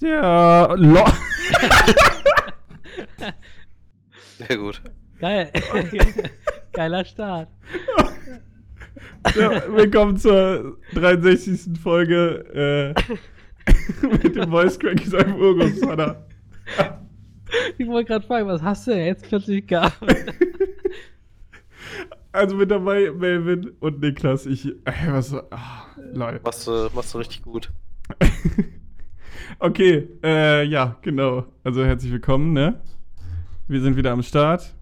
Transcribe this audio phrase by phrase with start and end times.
[0.00, 1.04] Ja, lo
[4.38, 4.82] Sehr gut.
[5.20, 5.52] Geil.
[6.72, 7.48] Geiler Start.
[9.36, 11.78] ja, willkommen zur 63.
[11.80, 12.94] Folge
[13.66, 16.26] äh, mit dem Voice Crack seinem Urgroßvater.
[17.78, 19.96] Ich wollte gerade fragen, was hast du denn jetzt plötzlich gehabt?
[22.32, 24.44] Also mit dabei Melvin und Niklas.
[24.46, 26.40] Ich, ey, was, ah, lol.
[26.42, 27.70] Machst du, machst du richtig gut.
[29.58, 31.44] Okay, äh, ja, genau.
[31.62, 32.80] Also herzlich willkommen, ne?
[33.68, 34.74] Wir sind wieder am Start.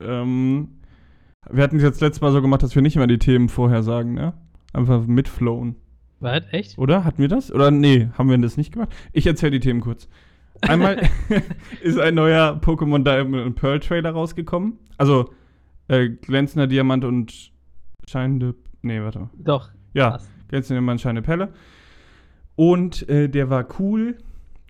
[0.00, 0.80] Ähm,
[1.50, 3.82] wir hatten es jetzt letztes Mal so gemacht, dass wir nicht immer die Themen vorher
[3.82, 4.34] sagen, ne?
[4.72, 5.76] Einfach mitflowen.
[6.20, 6.42] Was?
[6.50, 6.78] Echt?
[6.78, 7.04] Oder?
[7.04, 7.52] Hatten wir das?
[7.52, 8.90] Oder nee, haben wir das nicht gemacht?
[9.12, 10.08] Ich erzähle die Themen kurz.
[10.62, 11.08] Einmal
[11.82, 14.78] ist ein neuer Pokémon Diamond und Pearl Trailer rausgekommen.
[14.98, 15.30] Also
[15.88, 17.52] äh, glänzender Diamant und
[18.08, 18.54] scheinende.
[18.82, 19.30] Nee, warte.
[19.36, 19.70] Doch.
[19.94, 20.30] Ja, Krass.
[20.48, 21.52] glänzender Diamant, scheinende Pelle.
[22.56, 24.18] Und äh, der war cool.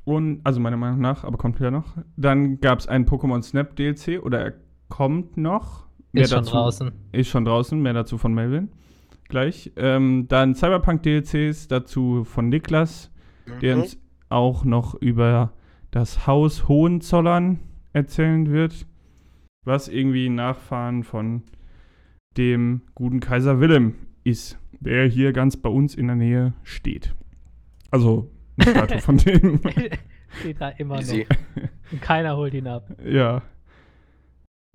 [0.05, 1.97] Und, also meiner Meinung nach, aber kommt ja noch.
[2.17, 4.55] Dann gab es einen Pokémon Snap DLC oder er
[4.89, 5.87] kommt noch.
[6.13, 6.93] Mehr Ist schon dazu- draußen.
[7.13, 8.69] Ist schon draußen, mehr dazu von Melvin.
[9.29, 9.73] Gleich.
[9.77, 13.11] Ähm, dann Cyberpunk DLCs, dazu von Niklas,
[13.63, 13.83] der Mhm.
[13.83, 13.99] uns
[14.29, 15.53] auch noch über
[15.93, 17.61] das Haus Hohenzollern
[17.93, 18.87] erzählen wird,
[19.65, 21.43] was irgendwie ein Nachfahren von
[22.37, 27.15] dem guten Kaiser Wilhelm ist, der hier ganz bei uns in der Nähe steht.
[27.93, 29.61] Also, eine Statue von dem.
[30.41, 31.27] Steht da immer Easy.
[31.29, 31.93] noch.
[31.93, 32.89] Und keiner holt ihn ab.
[33.05, 33.43] ja.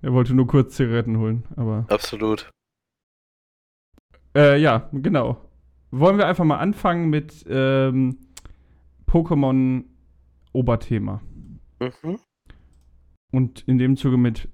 [0.00, 1.84] Er wollte nur kurz Zigaretten holen, aber.
[1.88, 2.50] Absolut.
[4.36, 5.44] Äh, ja, genau.
[5.90, 8.16] Wollen wir einfach mal anfangen mit ähm,
[9.08, 9.84] Pokémon
[10.52, 11.20] Oberthema.
[11.80, 12.20] Mhm.
[13.32, 14.48] Und in dem Zuge mit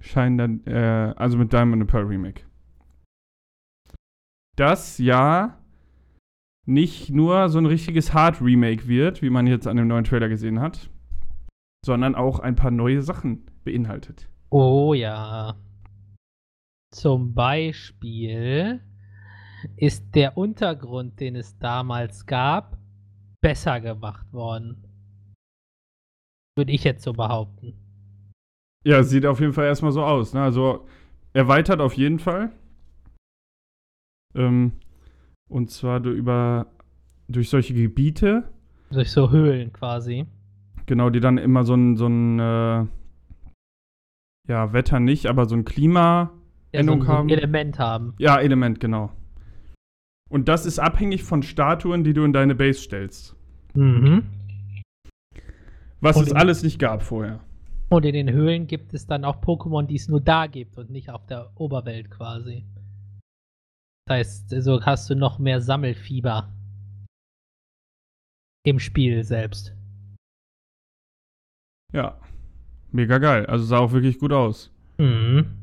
[0.00, 2.42] Shine, äh, also mit Diamond and Pearl Remake.
[4.56, 5.61] Das ja
[6.66, 10.28] nicht nur so ein richtiges Hard Remake wird, wie man jetzt an dem neuen Trailer
[10.28, 10.90] gesehen hat,
[11.84, 14.28] sondern auch ein paar neue Sachen beinhaltet.
[14.50, 15.56] Oh ja.
[16.94, 18.80] Zum Beispiel
[19.76, 22.78] ist der Untergrund, den es damals gab,
[23.40, 24.84] besser gemacht worden.
[26.56, 27.74] Würde ich jetzt so behaupten.
[28.84, 30.34] Ja, sieht auf jeden Fall erstmal so aus.
[30.34, 30.42] Ne?
[30.42, 30.86] Also
[31.32, 32.52] erweitert auf jeden Fall.
[34.34, 34.72] Ähm,
[35.52, 36.66] und zwar über
[37.28, 38.44] durch solche Gebiete,
[38.90, 40.26] Durch so Höhlen quasi.
[40.86, 42.86] genau, die dann immer so ein, so ein äh,
[44.48, 46.32] ja, Wetter nicht, aber so ein Klima,
[46.72, 47.28] Ja, so, ein- so ein haben.
[47.28, 48.14] Element haben.
[48.18, 49.10] ja, Element, genau.
[50.30, 53.36] Und das ist abhängig von Statuen, die du in deine Base stellst.
[53.74, 54.24] Mhm.
[56.00, 57.40] Was Und es alles nicht gab vorher.
[57.90, 60.90] Und in den Höhlen gibt es dann auch Pokémon, die es nur da gibt und
[60.90, 62.64] nicht auf der Oberwelt quasi.
[64.06, 66.52] Das heißt, so hast du noch mehr Sammelfieber
[68.64, 69.74] im Spiel selbst.
[71.92, 72.18] Ja.
[72.90, 73.46] Mega geil.
[73.46, 74.70] Also sah auch wirklich gut aus.
[74.98, 75.56] Mhm.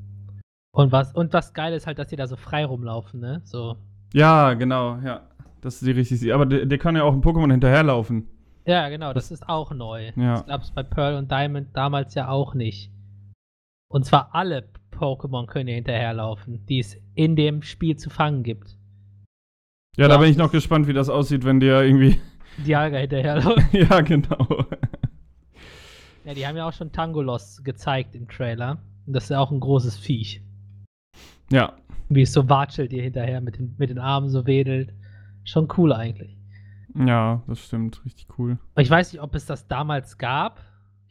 [0.71, 3.41] Und was, und was geil ist halt, dass die da so frei rumlaufen, ne?
[3.43, 3.77] So.
[4.13, 5.27] Ja, genau, ja.
[5.61, 6.33] Das ist die richtig.
[6.33, 8.27] Aber der, der kann ja auch ein Pokémon hinterherlaufen.
[8.65, 10.11] Ja, genau, das ist auch neu.
[10.15, 10.33] Ja.
[10.33, 12.91] Das gab es bei Pearl und Diamond damals ja auch nicht.
[13.91, 18.77] Und zwar alle Pokémon können hier hinterherlaufen, die es in dem Spiel zu fangen gibt.
[19.97, 20.19] Ja, da Ja.
[20.21, 22.19] bin ich noch gespannt, wie das aussieht, wenn der irgendwie.
[22.65, 23.63] Dialga hinterherlaufen.
[23.71, 24.65] ja, genau.
[26.25, 28.79] Ja, die haben ja auch schon Tangolos gezeigt im Trailer.
[29.07, 30.41] Und das ist ja auch ein großes Viech.
[31.51, 31.73] Ja.
[32.09, 34.93] Wie es so watschelt dir hinterher mit den, mit den Armen so wedelt.
[35.45, 36.37] Schon cool eigentlich.
[36.95, 38.03] Ja, das stimmt.
[38.05, 38.57] Richtig cool.
[38.73, 40.61] Aber ich weiß nicht, ob es das damals gab.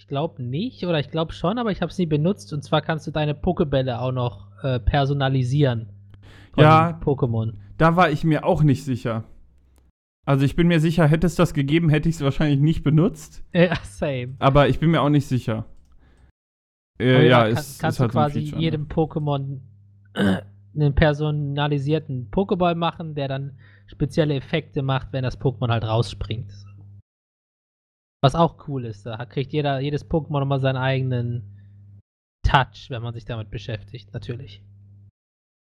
[0.08, 2.52] Glaube nicht oder ich glaube schon, aber ich habe es nie benutzt.
[2.52, 5.91] Und zwar kannst du deine Pokebälle auch noch äh, personalisieren.
[6.56, 6.98] Ja.
[7.04, 7.54] Pokémon.
[7.76, 9.24] Da war ich mir auch nicht sicher.
[10.26, 13.44] Also ich bin mir sicher, hätte es das gegeben, hätte ich es wahrscheinlich nicht benutzt.
[13.52, 14.34] Ja, same.
[14.38, 15.64] Aber ich bin mir auch nicht sicher.
[17.00, 18.62] Äh, ja, kann, es kannst ist halt du quasi Feature, ne?
[18.64, 19.60] jedem Pokémon
[20.74, 26.52] einen personalisierten Pokéball machen, der dann spezielle Effekte macht, wenn das Pokémon halt rausspringt.
[28.20, 31.44] Was auch cool ist, da kriegt jeder, jedes Pokémon nochmal seinen eigenen
[32.42, 34.62] Touch, wenn man sich damit beschäftigt, natürlich.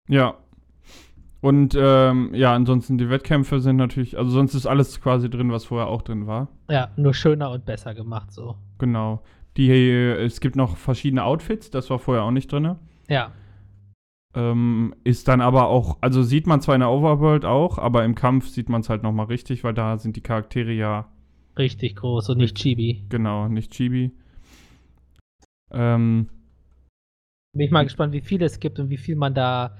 [0.07, 0.35] Ja.
[1.41, 5.65] Und ähm, ja, ansonsten die Wettkämpfe sind natürlich, also sonst ist alles quasi drin, was
[5.65, 6.47] vorher auch drin war.
[6.69, 8.55] Ja, nur schöner und besser gemacht so.
[8.79, 9.21] Genau.
[9.57, 12.75] Die, es gibt noch verschiedene Outfits, das war vorher auch nicht drin.
[13.09, 13.31] Ja,
[14.35, 18.13] Ähm, ist dann aber auch, also sieht man zwar in der Overworld auch, aber im
[18.13, 21.07] Kampf sieht man es halt nochmal richtig, weil da sind die Charaktere ja
[21.57, 23.05] richtig groß und nicht Chibi.
[23.09, 24.11] genau nicht Chibi.
[25.71, 26.29] Ähm,
[27.53, 29.75] Bin ich mal gespannt, wie viel es gibt und wie viel man da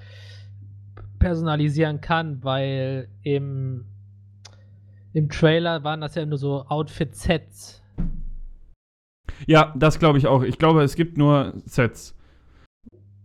[1.18, 3.86] personalisieren kann, weil im
[5.14, 7.82] im Trailer waren das ja nur so Outfit-Sets.
[9.46, 10.42] Ja, das glaube ich auch.
[10.42, 12.14] Ich glaube, es gibt nur Sets.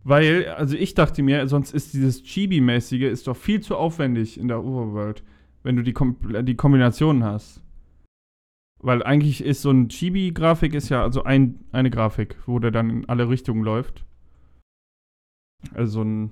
[0.03, 4.47] Weil, also ich dachte mir, sonst ist dieses Chibi-mäßige ist doch viel zu aufwendig in
[4.47, 5.23] der Overworld,
[5.63, 7.62] wenn du die, Kom die Kombinationen hast.
[8.83, 12.89] Weil eigentlich ist so ein Chibi-Grafik ist ja also ein, eine Grafik, wo der dann
[12.89, 14.05] in alle Richtungen läuft.
[15.73, 16.31] Also ein,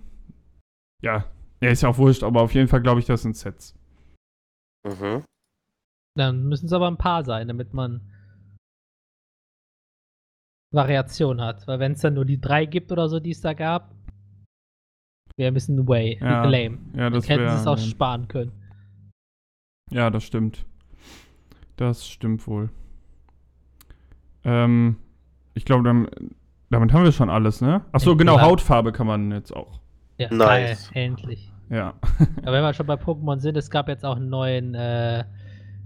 [1.01, 1.31] ja,
[1.62, 3.74] er ist ja auch wurscht, aber auf jeden Fall glaube ich, das sind Sets.
[4.86, 5.24] Mhm.
[6.18, 8.01] Dann müssen es aber ein paar sein, damit man
[10.74, 11.65] Variation hat.
[11.68, 13.95] Weil wenn es dann nur die drei gibt oder so, die es da gab,
[15.38, 16.80] wäre ein bisschen way, Ja, lame.
[16.94, 18.51] Ja, Dann das hätten sie es auch sparen können.
[19.89, 20.65] Ja, das stimmt.
[21.77, 22.69] Das stimmt wohl.
[24.44, 24.97] Ähm,
[25.53, 26.12] ich glaube, damit,
[26.69, 27.81] damit haben wir schon alles, ne?
[27.91, 28.47] Achso, genau, klar.
[28.47, 29.79] Hautfarbe kann man jetzt auch.
[30.18, 30.91] Ja, Nice.
[30.94, 31.51] geil, endlich.
[31.69, 31.94] Ja.
[32.44, 35.23] Aber wenn wir schon bei Pokémon sind, es gab jetzt auch einen neuen, äh,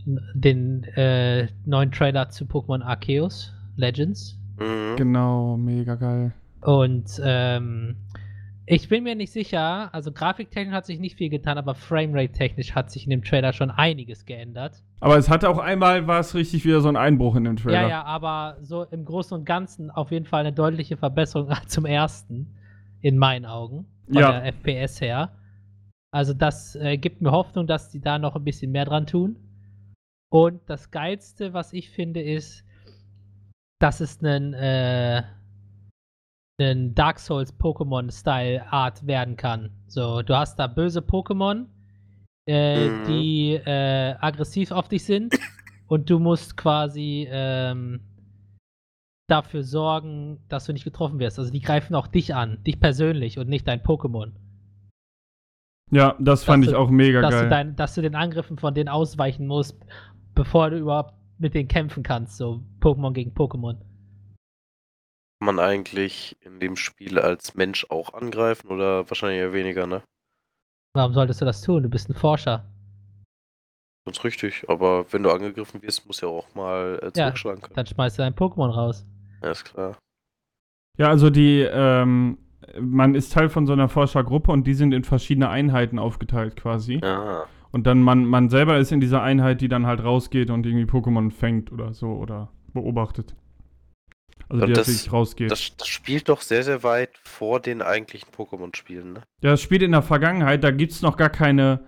[0.06, 4.38] den äh, neuen Trailer zu Pokémon Arceus Legends.
[4.60, 4.96] Mhm.
[4.96, 6.34] genau, mega geil.
[6.62, 7.98] Und ähm,
[8.68, 12.90] ich bin mir nicht sicher, also grafiktechnisch hat sich nicht viel getan, aber Framerate-technisch hat
[12.90, 14.82] sich in dem Trailer schon einiges geändert.
[15.00, 17.82] Aber es hatte auch einmal, war es richtig wieder so ein Einbruch in dem Trailer.
[17.84, 21.86] Ja, ja, aber so im Großen und Ganzen auf jeden Fall eine deutliche Verbesserung zum
[21.86, 22.56] ersten,
[23.02, 24.32] in meinen Augen, von Ja.
[24.32, 25.32] der FPS her.
[26.12, 29.36] Also das äh, gibt mir Hoffnung, dass die da noch ein bisschen mehr dran tun.
[30.32, 32.64] Und das Geilste, was ich finde, ist,
[33.80, 35.24] dass es einen, äh,
[36.60, 39.72] einen Dark Souls Pokémon-Style Art werden kann.
[39.88, 41.66] So, du hast da böse Pokémon,
[42.48, 43.06] äh, Mhm.
[43.08, 45.34] die äh, aggressiv auf dich sind
[45.88, 48.02] und du musst quasi ähm,
[49.28, 51.40] dafür sorgen, dass du nicht getroffen wirst.
[51.40, 54.32] Also die greifen auch dich an, dich persönlich und nicht dein Pokémon.
[55.92, 57.50] Ja, das fand Dass ich du- auch mega Dass du, geil.
[57.50, 59.78] dein, dass du den Angriffen von denen ausweichen musst,
[60.34, 62.38] bevor du überhaupt mit denen kämpfen kannst.
[62.38, 63.78] So Pokémon gegen Pokémon.
[65.40, 70.02] Kann man eigentlich in dem Spiel als Mensch auch angreifen oder wahrscheinlich eher weniger, ne?
[70.94, 71.84] Warum solltest du das tun?
[71.84, 72.66] Du bist ein Forscher.
[74.06, 74.64] Ganz richtig.
[74.70, 77.76] Aber wenn du angegriffen wirst, musst du ja auch mal äh, Ja, zurückschlagen können.
[77.76, 79.06] Dann schmeißt du dein Pokémon raus.
[79.44, 79.98] Ja, ist klar.
[80.98, 82.38] Ja, also die, ähm,
[82.80, 87.02] man ist Teil von so einer Forschergruppe und die sind in verschiedene Einheiten aufgeteilt quasi.
[87.04, 87.46] Ja.
[87.72, 90.86] Und dann man, man selber ist in dieser Einheit, die dann halt rausgeht und irgendwie
[90.86, 93.36] Pokémon fängt oder so oder beobachtet.
[94.50, 95.52] Also die das- natürlich rausgeht.
[95.52, 99.22] Das, das spielt doch sehr, sehr weit vor den eigentlichen Pokémon-Spielen, ne?
[99.42, 101.82] Ja, das spielt in der Vergangenheit, da gibt's noch gar keine,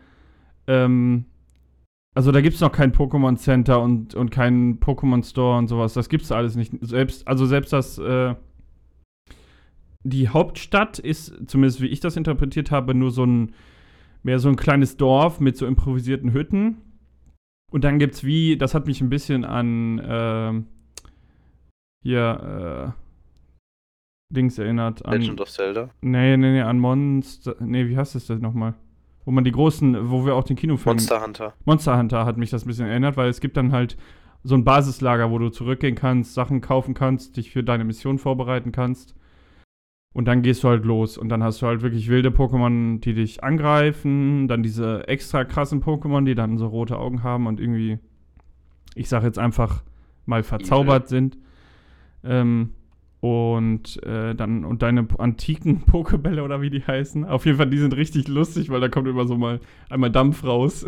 [0.68, 1.25] ähm,
[2.15, 5.94] also da gibt's noch kein Pokémon Center und, und keinen Pokémon Store und sowas.
[5.94, 6.74] Das gibt's alles nicht.
[6.81, 8.33] Selbst, also selbst das, äh,
[10.04, 13.54] die Hauptstadt ist, zumindest wie ich das interpretiert habe, nur so ein,
[14.24, 16.77] mehr so ein kleines Dorf mit so improvisierten Hütten.
[17.71, 20.68] Und dann gibt's wie, das hat mich ein bisschen an, ähm,
[22.07, 25.06] hier, äh, Dings erinnert.
[25.06, 25.89] An, Legend of Zelda.
[26.01, 27.56] Nee, nee, nee, an Monster.
[27.59, 28.75] Nee, wie heißt das denn nochmal?
[29.25, 30.95] Wo man die großen, wo wir auch den Kinofilm.
[30.95, 31.54] Monster Hunter.
[31.65, 33.98] Monster Hunter hat mich das ein bisschen erinnert, weil es gibt dann halt
[34.44, 38.71] so ein Basislager, wo du zurückgehen kannst, Sachen kaufen kannst, dich für deine Mission vorbereiten
[38.71, 39.15] kannst.
[40.13, 41.18] Und dann gehst du halt los.
[41.18, 44.48] Und dann hast du halt wirklich wilde Pokémon, die dich angreifen.
[44.48, 48.00] Dann diese extra krassen Pokémon, die dann so rote Augen haben und irgendwie,
[48.95, 49.83] ich sag jetzt einfach
[50.25, 51.37] mal verzaubert sind.
[52.24, 52.71] Ähm,
[53.19, 57.26] und äh, dann und deine antiken Pokebälle oder wie die heißen.
[57.26, 59.59] Auf jeden Fall, die sind richtig lustig, weil da kommt immer so mal
[59.90, 60.86] einmal Dampf raus.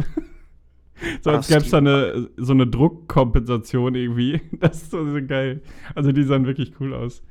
[1.21, 4.41] so als gäbe es da eine, so eine Druckkompensation irgendwie.
[4.59, 5.61] Das ist so, geil.
[5.95, 7.23] Also die sahen wirklich cool aus.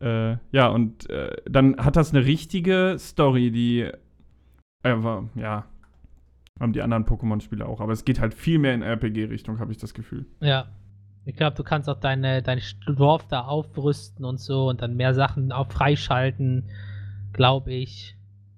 [0.00, 3.90] Äh, ja, und äh, dann hat das eine richtige Story, die
[4.82, 5.66] einfach, ja,
[6.58, 7.80] haben die anderen Pokémon-Spiele auch.
[7.80, 10.26] Aber es geht halt viel mehr in RPG-Richtung, habe ich das Gefühl.
[10.40, 10.68] Ja.
[11.28, 15.12] Ich glaube, du kannst auch deine, dein Dorf da aufrüsten und so und dann mehr
[15.12, 16.70] Sachen auch freischalten,
[17.34, 18.16] glaube ich.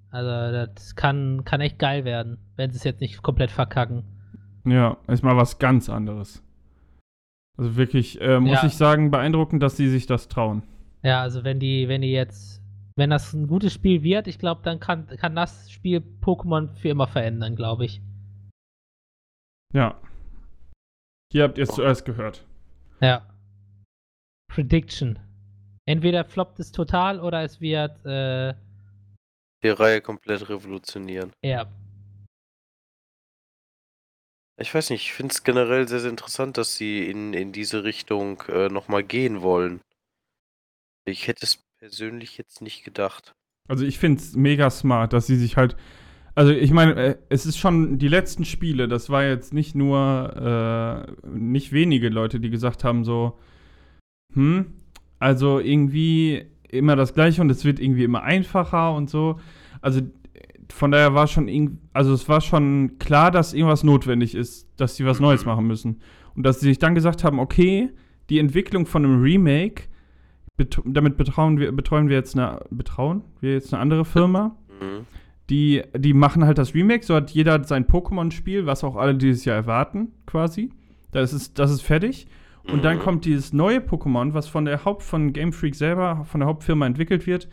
[0.09, 4.03] Also das kann, kann echt geil werden, wenn sie es jetzt nicht komplett verkacken.
[4.65, 6.41] Ja, ist mal was ganz anderes.
[7.57, 8.65] Also wirklich, äh, muss Ja.
[8.65, 10.63] ich sagen, beeindruckend, dass sie sich das trauen.
[11.03, 12.63] Ja, also wenn die, wenn die jetzt,
[12.95, 16.87] wenn das ein gutes Spiel wird, ich glaube, dann kann, kann das Spiel Pokémon für
[16.87, 18.01] immer verändern, glaube ich.
[19.73, 19.99] Ja.
[21.33, 22.45] Hier habt ihr es zuerst gehört.
[23.01, 23.27] Ja.
[24.47, 25.19] Prediction.
[25.85, 28.53] Entweder floppt es total oder es wird, äh,
[29.63, 31.31] Die Reihe komplett revolutionieren.
[31.43, 31.67] ja.
[34.59, 37.83] Ich weiß nicht, ich finde es generell sehr, sehr interessant, dass sie in, in diese
[37.83, 39.81] Richtung äh, nochmal gehen wollen.
[41.07, 43.33] Ich hätte es persönlich jetzt nicht gedacht.
[43.67, 45.75] Also ich finde es mega smart, dass sie sich halt
[46.35, 51.07] Also ich meine, äh, es ist schon die letzten Spiele, das war jetzt nicht nur
[51.25, 53.37] äh, nicht wenige Leute, die gesagt haben so,
[54.33, 54.67] hm,
[55.19, 59.39] also irgendwie immer das gleiche und es wird irgendwie immer einfacher und so.
[59.81, 60.01] Also
[60.71, 65.05] von daher war schon also es war schon klar, dass irgendwas notwendig ist, dass sie
[65.05, 66.01] was Neues machen müssen.
[66.35, 67.89] Und dass sie sich dann gesagt haben, okay,
[68.29, 69.83] die Entwicklung von einem Remake,
[70.55, 74.55] bet damit betrauen wir, betreuen wir jetzt eine, betrauen wir jetzt eine andere Firma.
[74.79, 75.05] Mhm.
[75.51, 79.45] Die, die machen halt das Remake, so hat jeder sein Pokémon-Spiel, was auch alle dieses
[79.45, 80.71] Jahr erwarten, quasi.
[81.11, 82.27] Das ist, das ist fertig.
[82.63, 83.01] Und dann Mhm.
[83.01, 86.85] kommt dieses neue Pokémon, was von der Haupt von Game Freak selber, von der Hauptfirma
[86.85, 87.49] entwickelt wird,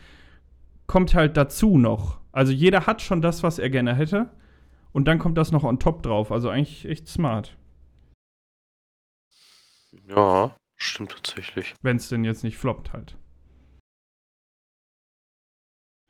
[0.86, 2.20] kommt halt dazu noch.
[2.30, 4.30] Also jeder hat schon das, was er gerne hätte.
[4.92, 6.30] Und dann kommt das noch on top drauf.
[6.30, 7.56] Also eigentlich echt smart.
[10.08, 11.74] Ja, stimmt tatsächlich.
[11.82, 13.16] Wenn es denn jetzt nicht floppt halt.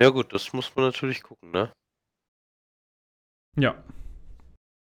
[0.01, 1.73] Ja gut, das muss man natürlich gucken, ne?
[3.57, 3.83] Ja.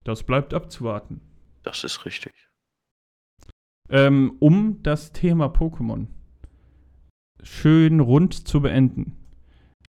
[0.04, 1.22] Das bleibt abzuwarten.
[1.64, 2.34] Das ist richtig.
[3.90, 6.08] Ähm, um das Thema Pokémon
[7.42, 9.16] schön rund zu beenden,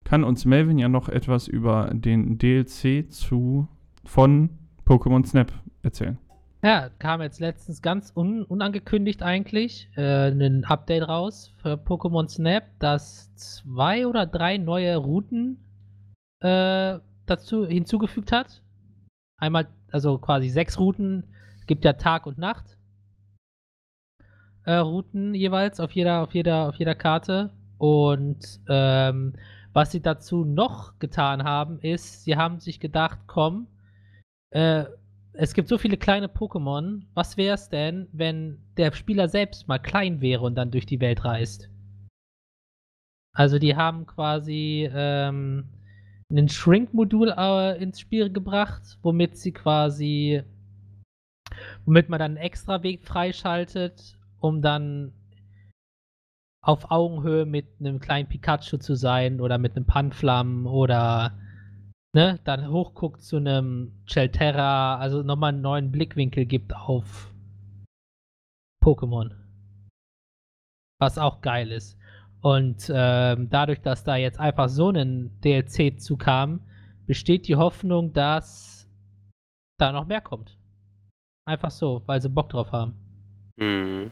[0.04, 3.68] kann uns Melvin ja noch etwas über den DLC zu
[4.04, 4.50] von
[4.86, 6.20] Pokémon Snap erzählen.
[6.66, 12.64] Ja, kam jetzt letztens ganz un unangekündigt eigentlich äh, ein Update raus für Pokémon Snap,
[12.80, 15.64] das zwei oder drei neue Routen
[16.40, 18.64] äh, dazu hinzugefügt hat.
[19.38, 21.26] Einmal, also quasi sechs Routen,
[21.68, 22.80] gibt ja Tag und Nacht.
[24.64, 27.52] Äh, Routen jeweils auf jeder, auf jeder, auf jeder Karte.
[27.78, 29.36] Und ähm,
[29.72, 33.68] was sie dazu noch getan haben, ist, sie haben sich gedacht, komm,
[34.50, 34.86] äh,
[35.38, 37.04] es gibt so viele kleine Pokémon.
[37.14, 41.00] Was wäre es denn, wenn der Spieler selbst mal klein wäre und dann durch die
[41.00, 41.70] Welt reist?
[43.34, 45.66] Also die haben quasi ähm,
[46.32, 50.42] ein Shrink-Modul äh, ins Spiel gebracht, womit sie quasi,
[51.86, 55.14] womit man dann einen extra Weg freischaltet, um dann
[56.62, 61.38] auf Augenhöhe mit einem kleinen Pikachu zu sein oder mit einem Panflam oder
[62.16, 67.34] ne, dann hochguckt zu einem Chelterra, also nochmal einen neuen Blickwinkel gibt auf
[68.82, 69.36] Pokémon.
[71.00, 72.00] Was auch geil ist.
[72.42, 76.62] Und ähm, dadurch, dass da jetzt einfach so ein DLC zukam,
[77.06, 78.90] besteht die Hoffnung, dass
[79.78, 80.58] da noch mehr kommt.
[81.46, 82.94] Einfach so, weil sie Bock drauf haben.
[83.58, 84.12] Mhm.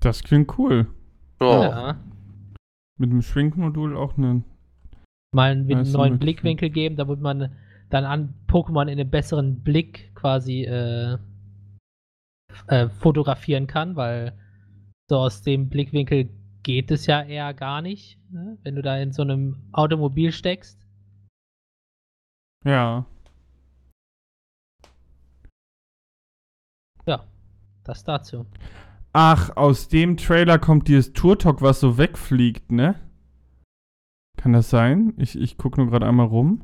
[0.00, 0.92] Das klingt cool.
[1.40, 1.62] Ja.
[1.62, 2.04] Ja.
[2.98, 4.44] Mit dem Schwinkmodul auch eine.
[5.34, 7.56] Mal einen, Ja, einen ist so neuen Blickwinkel geben, damit man
[7.88, 11.18] dann an Pokémon in einem besseren Blick quasi äh,
[12.66, 14.38] äh, fotografieren kann, weil
[15.08, 16.30] so aus dem Blickwinkel
[16.62, 18.58] geht es ja eher gar nicht, ne?
[18.62, 20.86] wenn du da in so einem Automobil steckst.
[22.64, 23.06] Ja.
[27.06, 27.24] Ja,
[27.84, 28.46] das dazu.
[29.12, 32.94] Ach, aus dem Trailer kommt dieses Turtok, was so wegfliegt, ne?
[34.42, 35.14] Kann das sein?
[35.18, 36.62] Ich, ich gucke nur gerade einmal rum.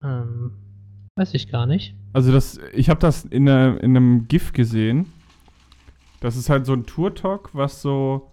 [0.00, 0.52] Ähm,
[1.16, 1.96] weiß ich gar nicht.
[2.12, 5.12] Also das, ich habe das in, einer- in einem GIF gesehen.
[6.20, 8.30] Das ist halt so ein Turtok, was so,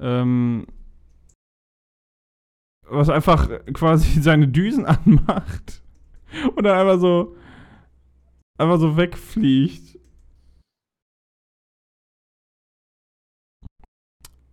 [0.00, 0.66] ähm,
[2.88, 5.80] was einfach quasi seine Düsen anmacht
[6.56, 7.36] und dann einfach so,
[8.58, 9.96] einfach so wegfliegt.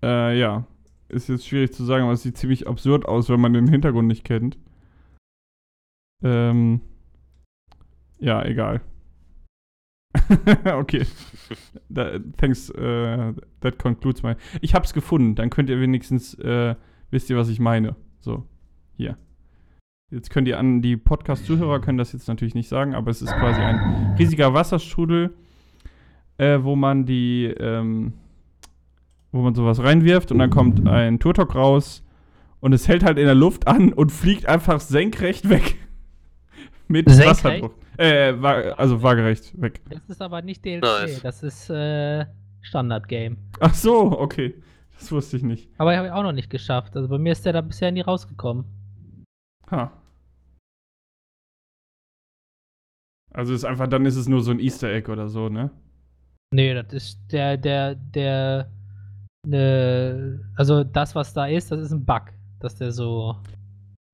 [0.04, 0.66] Äh, ja.
[1.10, 4.08] Ist jetzt schwierig zu sagen, aber es sieht ziemlich absurd aus, wenn man den Hintergrund
[4.08, 4.58] nicht kennt.
[6.24, 6.82] Ähm,
[8.20, 8.82] ja, egal.
[10.66, 11.06] okay.
[11.92, 14.36] Da, thanks, äh, that concludes my.
[14.62, 16.76] Ich hab's gefunden, dann könnt ihr wenigstens, äh,
[17.10, 17.96] wisst ihr, was ich meine.
[18.20, 18.46] So,
[18.96, 19.18] hier.
[20.12, 23.34] Jetzt könnt ihr an, die Podcast-Zuhörer können das jetzt natürlich nicht sagen, aber es ist
[23.34, 25.34] quasi ein riesiger Wasserstrudel,
[26.38, 28.14] äh, wo man die, ähm,
[29.32, 32.04] wo man sowas reinwirft und dann kommt ein Turtok raus
[32.60, 35.76] und es hält halt in der Luft an und fliegt einfach senkrecht weg.
[36.88, 37.30] Mit Senkrecht?
[37.30, 37.76] Wasserdruck.
[37.98, 39.82] Äh, wa also waagerecht weg.
[39.90, 41.22] Das ist aber nicht DLC, Nice.
[41.22, 42.26] das ist äh,
[42.62, 43.38] Standard-Game.
[43.60, 44.56] Ach so, okay.
[44.98, 45.70] Das wusste ich nicht.
[45.78, 46.96] Aber habe ich auch noch nicht geschafft.
[46.96, 48.66] Also bei mir ist der da bisher nie rausgekommen.
[49.72, 49.92] Ha.
[53.32, 55.72] Also ist einfach, dann ist es nur so ein Easter Egg oder so, ne?
[56.52, 58.72] Nee, das ist der, der, der,
[59.48, 63.36] ne, also das, was da ist, das ist ein Bug, dass der so,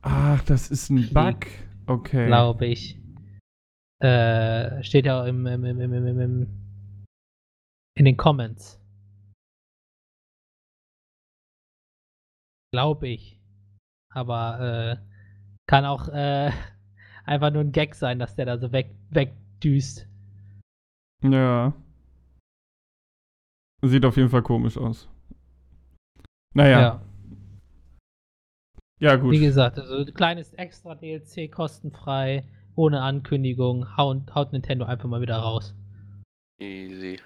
[0.02, 1.48] Ach, das ist ein Bug.
[1.88, 2.28] Okay.
[2.28, 3.00] glaube ich,
[4.02, 6.48] äh, steht ja im, im, im, im, im,
[7.98, 8.80] in den Comments.
[12.72, 13.40] Glaube ich.
[14.10, 14.98] aber äh,
[15.68, 16.52] kann auch äh,
[17.26, 20.08] einfach nur ein Gag sein, dass der da so weg, wegdüst.
[21.24, 21.74] Ja.
[23.82, 25.08] Sieht auf jeden Fall komisch aus.
[26.56, 27.02] Naja.
[29.00, 29.34] Ja, gut.
[29.34, 32.46] Wie gesagt, also ein kleines extra DLC kostenfrei,
[32.76, 35.76] ohne Ankündigung, haut, haut Nintendo einfach mal wieder raus.
[36.60, 37.20] Easy.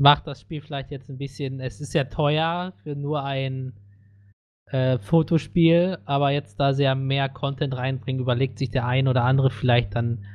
[0.00, 3.74] Macht das Spiel vielleicht jetzt ein bisschen, es ist ja teuer für nur ein
[4.66, 9.22] äh, Fotospiel, aber jetzt da sie ja mehr Content reinbringen, überlegt sich der ein oder
[9.22, 10.26] andere vielleicht dann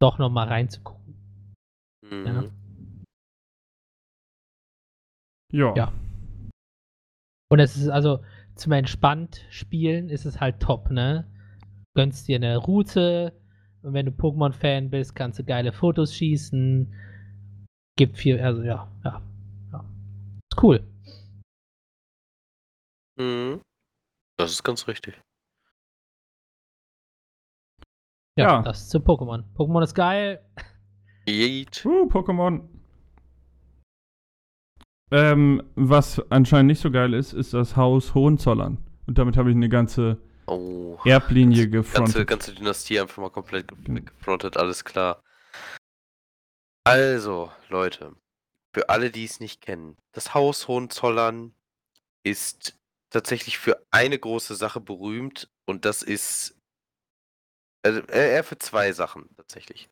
[0.00, 1.14] doch nochmal reinzugucken.
[2.02, 2.26] Mhm.
[5.52, 5.72] Ja.
[5.72, 5.74] Ja.
[5.76, 5.92] Ja.
[7.54, 8.18] Und es ist also
[8.56, 11.30] zum entspannt spielen ist es halt top, ne?
[11.96, 13.32] Gönnst dir eine Route
[13.82, 16.92] und wenn du Pokémon-Fan bist, kannst du geile Fotos schießen.
[17.96, 19.22] Gibt viel, also ja, ja,
[19.70, 19.84] ja.
[20.50, 20.84] Ist cool.
[23.20, 23.60] Mhm.
[24.36, 25.14] Das ist ganz richtig.
[28.36, 28.62] Ja, Ja.
[28.62, 29.44] das zu Pokémon.
[29.54, 30.44] Pokémon ist geil.
[31.28, 31.86] Yeet.
[31.86, 32.73] Uh, Pokémon.
[35.10, 38.78] Ähm, was anscheinend nicht so geil ist, ist das Haus Hohenzollern.
[39.06, 40.98] Und damit habe ich eine ganze Oh.
[41.04, 42.26] Erblinie Ganze, gefrontet.
[42.28, 45.22] ganze Dynastie einfach mal komplett ge Gen- gefrontet, alles klar.
[46.84, 48.14] Also, Leute,
[48.74, 51.54] für alle, die es nicht kennen, das Haus Hohenzollern
[52.24, 56.56] ist tatsächlich für eine große Sache berühmt und das ist
[57.82, 59.88] also äh, eher für zwei Sachen tatsächlich.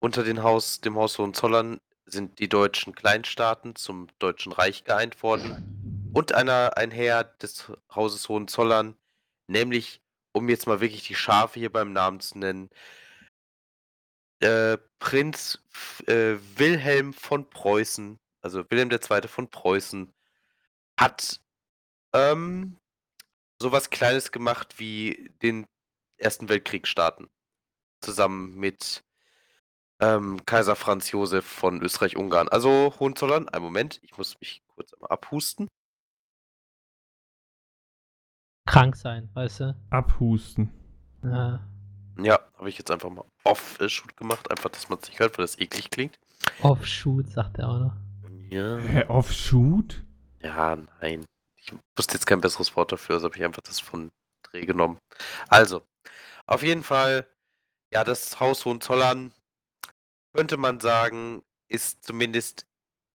[0.00, 6.10] Unter den Haus, dem Haus Hohenzollern sind die deutschen Kleinstaaten zum Deutschen Reich geeint worden
[6.12, 8.96] und einer, ein Heer des Hauses Hohenzollern,
[9.46, 10.00] nämlich,
[10.32, 12.70] um jetzt mal wirklich die Schafe hier beim Namen zu nennen,
[14.40, 15.58] äh, Prinz
[16.06, 19.28] äh, Wilhelm von Preußen, also Wilhelm II.
[19.28, 20.12] von Preußen,
[20.98, 21.40] hat
[22.12, 22.76] ähm,
[23.60, 25.66] sowas Kleines gemacht wie den
[26.16, 27.30] Ersten Weltkrieg starten.
[28.02, 29.04] Zusammen mit
[30.00, 32.48] ähm, Kaiser Franz Josef von Österreich-Ungarn.
[32.48, 35.68] Also Hohenzollern, einen Moment, ich muss mich kurz einmal abhusten.
[38.66, 39.76] Krank sein, weißt du?
[39.90, 40.70] Abhusten.
[41.22, 41.60] Ja.
[42.18, 45.44] Ja, habe ich jetzt einfach mal off-shoot gemacht, einfach, dass man es nicht hört, weil
[45.44, 46.18] das eklig klingt.
[46.62, 47.96] Offshoot, sagt er auch noch.
[48.50, 48.78] Ja.
[48.78, 50.04] Hä, Offshoot?
[50.42, 51.24] Ja, nein.
[51.56, 54.10] Ich wusste jetzt kein besseres Wort dafür, also habe ich einfach das von
[54.42, 54.98] Dreh genommen.
[55.48, 55.82] Also,
[56.46, 57.26] auf jeden Fall,
[57.92, 59.32] ja, das Haus Hohenzollern,
[60.32, 62.66] könnte man sagen, ist zumindest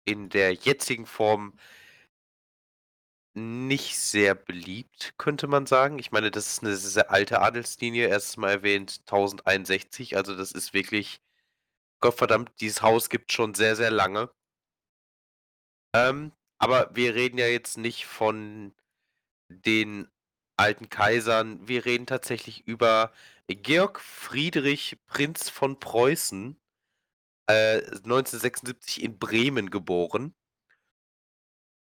[0.04, 1.58] in der jetzigen Form
[3.34, 5.98] nicht sehr beliebt, könnte man sagen.
[5.98, 10.72] Ich meine, das ist eine sehr, alte Adelslinie, erstes Mal erwähnt 1061, also das ist
[10.72, 11.20] wirklich,
[12.00, 14.30] Gottverdammt, dieses Haus gibt schon sehr, sehr lange.
[15.94, 18.74] Ähm, aber wir reden ja jetzt nicht von
[19.48, 20.08] den
[20.56, 23.12] alten Kaisern, wir reden tatsächlich über
[23.48, 26.56] Georg Friedrich, Prinz von Preußen,
[27.46, 30.34] äh, 1976 in Bremen geboren.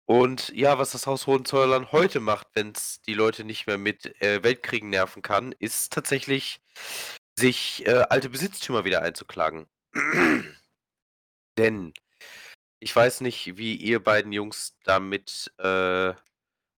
[0.06, 4.22] Und ja, was das Haus Hohenzollern heute macht, wenn es die Leute nicht mehr mit
[4.22, 6.62] äh, Weltkriegen nerven kann, ist tatsächlich,
[7.38, 9.67] sich äh, alte Besitztümer wieder einzuklagen.
[11.58, 11.93] Denn
[12.80, 16.13] ich weiß nicht, wie ihr beiden Jungs damit äh,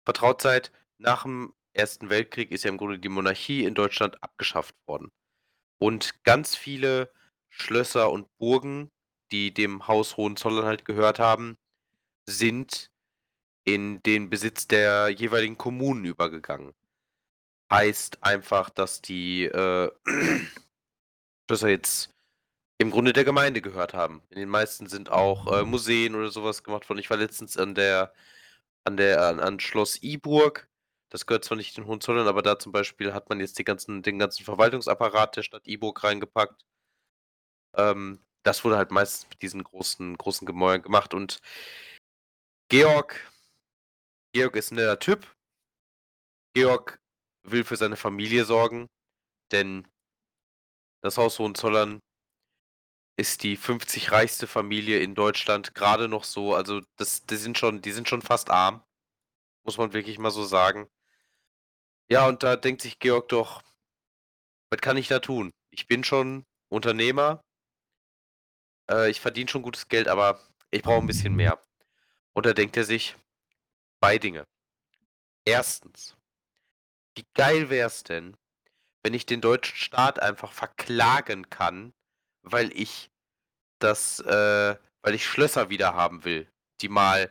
[0.04, 0.72] vertraut seid.
[0.98, 5.12] Nach dem Ersten Weltkrieg ist ja im Grunde die Monarchie in Deutschland abgeschafft worden.
[5.78, 7.12] Und ganz viele
[7.50, 8.90] Schlösser und Burgen,
[9.32, 11.56] die dem Haus Hohenzollern halt gehört haben,
[12.26, 12.90] sind
[13.64, 16.72] in den Besitz der jeweiligen Kommunen übergegangen.
[17.70, 19.90] Heißt einfach, dass die äh,
[21.46, 22.10] Schlösser jetzt
[22.78, 24.22] im Grunde der Gemeinde gehört haben.
[24.30, 26.98] In den meisten sind auch äh, Museen oder sowas gemacht worden.
[26.98, 28.12] Ich war letztens an der,
[28.84, 30.68] an der, an, an Schloss Iburg.
[31.10, 34.18] Das gehört zwar nicht den Hohenzollern, aber da zum Beispiel hat man jetzt ganzen, den
[34.18, 36.64] ganzen Verwaltungsapparat der Stadt Iburg reingepackt.
[37.74, 41.14] Ähm, das wurde halt meistens mit diesen großen, großen Gemäuern gemacht.
[41.14, 41.40] Und
[42.68, 43.20] Georg,
[44.32, 45.26] Georg ist ein netter Typ.
[46.54, 46.98] Georg
[47.42, 48.88] will für seine Familie sorgen,
[49.52, 49.86] denn
[51.02, 52.00] das Haus Hohenzollern
[53.16, 56.54] ist die 50 reichste Familie in Deutschland gerade noch so.
[56.54, 58.82] Also das, die sind schon, die sind schon fast arm,
[59.64, 60.88] muss man wirklich mal so sagen.
[62.10, 63.62] Ja, und da denkt sich Georg doch,
[64.70, 65.52] was kann ich da tun?
[65.70, 67.42] Ich bin schon Unternehmer,
[68.90, 71.60] äh, ich verdiene schon gutes Geld, aber ich brauche ein bisschen mehr.
[72.32, 73.16] Und da denkt er sich,
[74.00, 74.46] zwei Dinge.
[75.44, 76.16] Erstens,
[77.16, 78.36] wie geil wäre es denn,
[79.02, 81.92] wenn ich den deutschen Staat einfach verklagen kann,
[82.42, 83.10] weil ich
[83.78, 86.50] das, äh, weil ich Schlösser wieder haben will,
[86.80, 87.30] die mal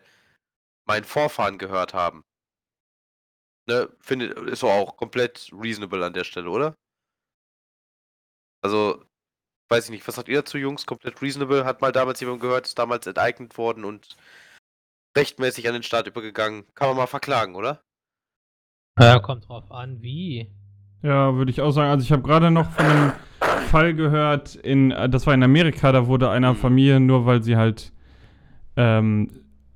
[0.85, 2.23] meinen Vorfahren gehört haben.
[3.67, 6.75] Ne, finde, ist auch komplett reasonable an der Stelle, oder?
[8.61, 9.05] Also,
[9.69, 10.85] weiß ich nicht, was sagt ihr dazu, Jungs?
[10.85, 11.65] Komplett reasonable?
[11.65, 14.17] Hat mal damals jemand gehört, ist damals enteignet worden und
[15.17, 16.65] rechtmäßig an den Staat übergegangen.
[16.75, 17.81] Kann man mal verklagen, oder?
[18.99, 20.49] Ja, kommt drauf an, wie.
[21.01, 21.89] Ja, würde ich auch sagen.
[21.89, 23.11] Also ich habe gerade noch von einem
[23.69, 26.57] Fall gehört, in, das war in Amerika, da wurde einer Mhm.
[26.57, 27.93] Familie, nur weil sie halt,
[28.75, 29.29] ähm,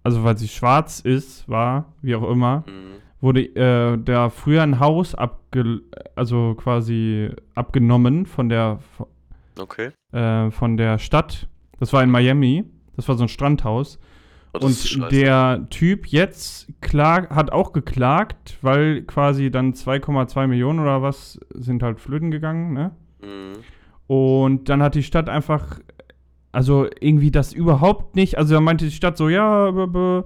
[0.03, 3.01] also weil sie schwarz ist, war, wie auch immer, Mhm.
[3.21, 5.82] wurde äh, da früher ein Haus abge
[6.15, 8.79] also quasi abgenommen von der
[9.58, 9.92] Okay.
[10.12, 11.48] äh, von der Stadt.
[11.80, 12.66] Das war in Miami.
[12.96, 14.00] Das war so ein Strandhaus.
[14.54, 21.02] Oh, Und der Typ jetzt klag, hat auch geklagt, weil quasi dann 2,2 Millionen oder
[21.02, 22.92] was sind halt flöten gegangen, ne?
[23.22, 23.63] Mhm.
[24.06, 25.80] Und dann hat die Stadt einfach,
[26.52, 30.26] also irgendwie das überhaupt nicht, also da meinte die Stadt so, ja, b -b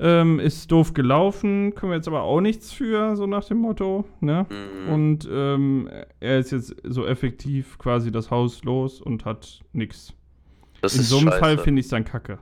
[0.00, 4.06] ähm, ist doof gelaufen, können wir jetzt aber auch nichts für, so nach dem Motto,
[4.20, 4.46] ne?
[4.48, 4.92] Mhm.
[4.92, 10.14] Und ähm, er ist jetzt so effektiv quasi das Haus los und hat nichts.
[10.82, 11.38] In so einem scheiße.
[11.38, 12.38] Fall finde ich es dann kacke.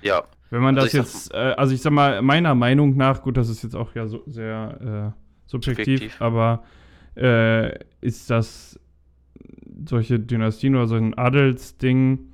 [0.00, 0.24] Ja.
[0.48, 3.50] Wenn man Also das jetzt, äh, also ich sag mal, meiner Meinung nach, gut, das
[3.50, 6.22] ist jetzt auch ja so sehr äh, subjektiv, Subjektiv.
[6.22, 6.64] aber
[7.14, 8.80] äh, ist das
[9.86, 12.31] solche Dynastien oder so ein Adelsding,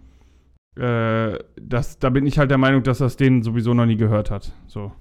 [0.79, 4.31] äh, das, da bin ich halt der Meinung, dass das denen sowieso noch nie gehört
[4.31, 4.53] hat.
[4.67, 4.93] So.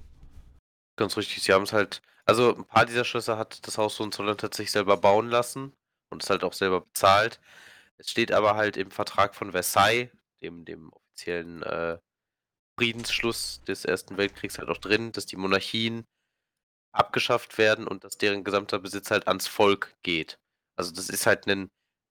[0.96, 4.36] Ganz richtig, sie haben es halt, also ein paar dieser Schlösser hat das Haus Hohenzollern
[4.36, 5.72] tatsächlich selber bauen lassen
[6.10, 7.40] und es halt auch selber bezahlt.
[7.96, 10.10] Es steht aber halt im Vertrag von Versailles,
[10.42, 11.98] dem, dem offiziellen äh,
[12.78, 16.06] Friedensschluss des Ersten Weltkriegs halt auch drin, dass die Monarchien
[16.92, 20.38] abgeschafft werden und dass deren gesamter Besitz halt ans Volk geht.
[20.76, 21.70] Also das ist halt ein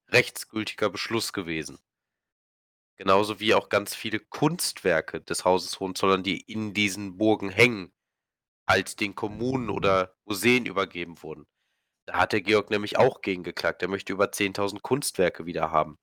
[0.09, 1.79] rechtsgültiger Beschluss gewesen.
[2.97, 7.93] Genauso wie auch ganz viele Kunstwerke des Hauses Hohenzollern, die in diesen Burgen hängen,
[8.67, 11.45] halt den Kommunen oder Museen übergeben wurden.
[12.07, 13.81] Da hat der Georg nämlich auch gegen geklagt.
[13.81, 15.97] Er möchte über 10.000 Kunstwerke wieder haben.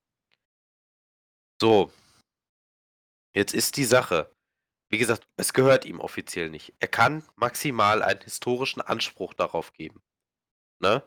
[1.61, 1.91] So.
[3.35, 4.31] Jetzt ist die Sache.
[4.91, 6.75] Wie gesagt, es gehört ihm offiziell nicht.
[6.79, 10.03] Er kann maximal einen historischen Anspruch darauf geben.
[10.79, 11.03] Ne?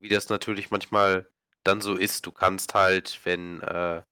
[0.00, 1.30] Wie das natürlich manchmal
[1.62, 2.26] dann so ist.
[2.26, 4.02] Du kannst halt, wenn, äh,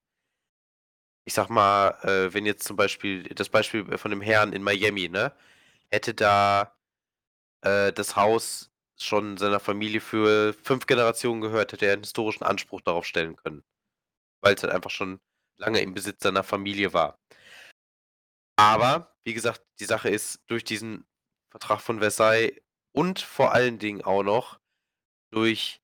[1.30, 5.08] ich sag mal, äh, wenn jetzt zum Beispiel, das Beispiel von dem Herrn in Miami,
[5.08, 5.32] ne?
[5.88, 6.76] Hätte da
[7.62, 12.80] äh, das Haus schon seiner Familie für fünf Generationen gehört, hätte er einen historischen Anspruch
[12.80, 13.62] darauf stellen können.
[14.42, 15.20] Weil es halt einfach schon
[15.58, 17.20] lange im Besitz seiner Familie war.
[18.56, 21.06] Aber, wie gesagt, die Sache ist, durch diesen
[21.52, 22.60] Vertrag von Versailles
[22.92, 24.58] und vor allen Dingen auch noch
[25.32, 25.80] durch,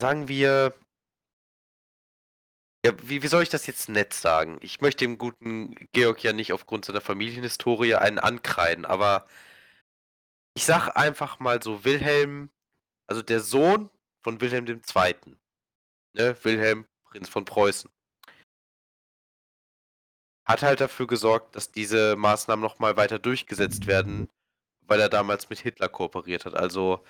[0.00, 0.74] sagen wir,
[2.84, 4.58] ja, wie, wie soll ich das jetzt nett sagen?
[4.62, 9.26] Ich möchte dem guten Georg ja nicht aufgrund seiner Familienhistorie einen ankreiden, aber
[10.54, 12.50] ich sag einfach mal so, Wilhelm,
[13.08, 13.90] also der Sohn
[14.22, 15.14] von Wilhelm II.,
[16.14, 17.90] ne, Wilhelm, Prinz von Preußen,
[20.44, 24.28] hat halt dafür gesorgt, dass diese Maßnahmen nochmal weiter durchgesetzt werden,
[24.86, 26.54] weil er damals mit Hitler kooperiert hat.
[26.54, 27.04] Also,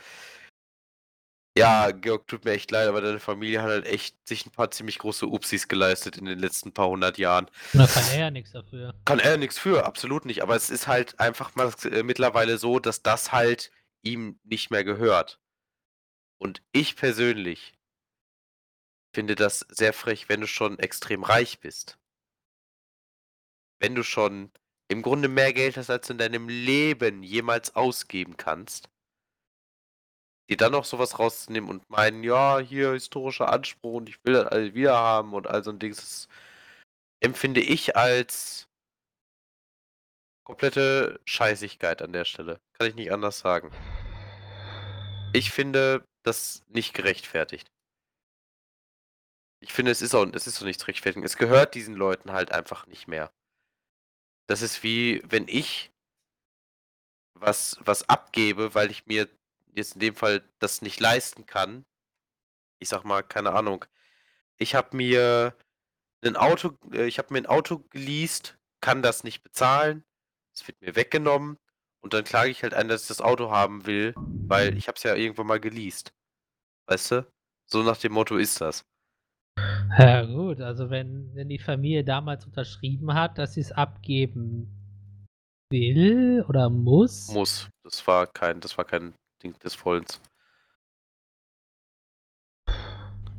[1.58, 4.70] ja, Georg, tut mir echt leid, aber deine Familie hat halt echt sich ein paar
[4.70, 7.50] ziemlich große Upsis geleistet in den letzten paar hundert Jahren.
[7.72, 8.94] Da kann er ja nichts dafür.
[9.04, 10.42] Kann er nichts für, absolut nicht.
[10.42, 13.70] Aber es ist halt einfach mal äh, mittlerweile so, dass das halt
[14.02, 15.40] ihm nicht mehr gehört.
[16.38, 17.74] Und ich persönlich
[19.12, 21.98] finde das sehr frech, wenn du schon extrem reich bist.
[23.80, 24.52] Wenn du schon
[24.88, 28.88] im Grunde mehr Geld hast, als du in deinem Leben jemals ausgeben kannst,
[30.48, 34.46] dir dann noch sowas rauszunehmen und meinen, ja, hier historischer Anspruch und ich will das
[34.46, 36.28] alles wieder haben und all so ein Ding, das
[37.20, 38.68] empfinde ich als
[40.44, 42.60] komplette Scheißigkeit an der Stelle.
[42.72, 43.70] Kann ich nicht anders sagen.
[45.34, 47.70] Ich finde das nicht gerechtfertigt.
[49.60, 51.24] Ich finde, es ist auch, es ist so nichts rechtfertigen.
[51.24, 53.30] Es gehört diesen Leuten halt einfach nicht mehr.
[54.46, 55.90] Das ist wie, wenn ich
[57.34, 59.28] was, was abgebe, weil ich mir
[59.74, 61.84] jetzt in dem Fall das nicht leisten kann.
[62.78, 63.84] Ich sag mal, keine Ahnung.
[64.56, 65.54] Ich habe mir
[66.24, 70.04] ein Auto, äh, ich habe mir ein Auto geleast, kann das nicht bezahlen,
[70.54, 71.58] es wird mir weggenommen
[72.00, 74.96] und dann klage ich halt ein, dass ich das Auto haben will, weil ich habe
[74.96, 76.12] es ja irgendwann mal geleast.
[76.86, 77.32] Weißt du?
[77.66, 78.84] So nach dem Motto ist das.
[79.98, 84.78] Ja gut, also wenn, wenn die Familie damals unterschrieben hat, dass sie es abgeben
[85.70, 87.68] will oder muss, Muss.
[87.82, 90.20] Das war kein, das war kein des Wollens.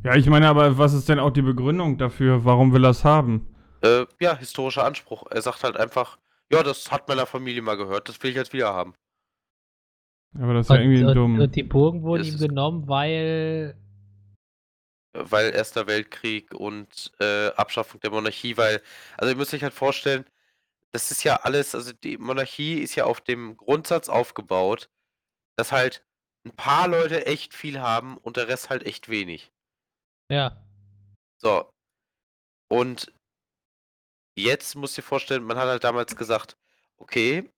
[0.03, 2.45] Ja, ich meine, aber was ist denn auch die Begründung dafür?
[2.45, 3.47] Warum will er es haben?
[3.81, 5.23] Äh, ja, historischer Anspruch.
[5.29, 6.17] Er sagt halt einfach,
[6.51, 8.93] ja, das hat meiner Familie mal gehört, das will ich jetzt wieder haben.
[10.39, 11.39] Aber das ist ja Und, irgendwie und, dumm.
[11.39, 13.75] und die Burgen wurden Das ihm genommen, weil.
[15.13, 18.81] weil Erster Weltkrieg und äh, Abschaffung der Monarchie, weil,
[19.17, 20.25] also ihr müsst euch halt vorstellen,
[20.91, 24.89] das ist ja alles, also die Monarchie ist ja auf dem Grundsatz aufgebaut,
[25.59, 26.05] dass halt
[26.45, 29.51] ein paar Leute echt viel haben und der Rest halt echt wenig.
[30.31, 30.65] Ja.
[31.37, 31.69] So.
[32.71, 33.13] Und
[34.37, 36.55] jetzt musst du dir vorstellen, man hat halt damals gesagt,
[36.97, 37.51] okay,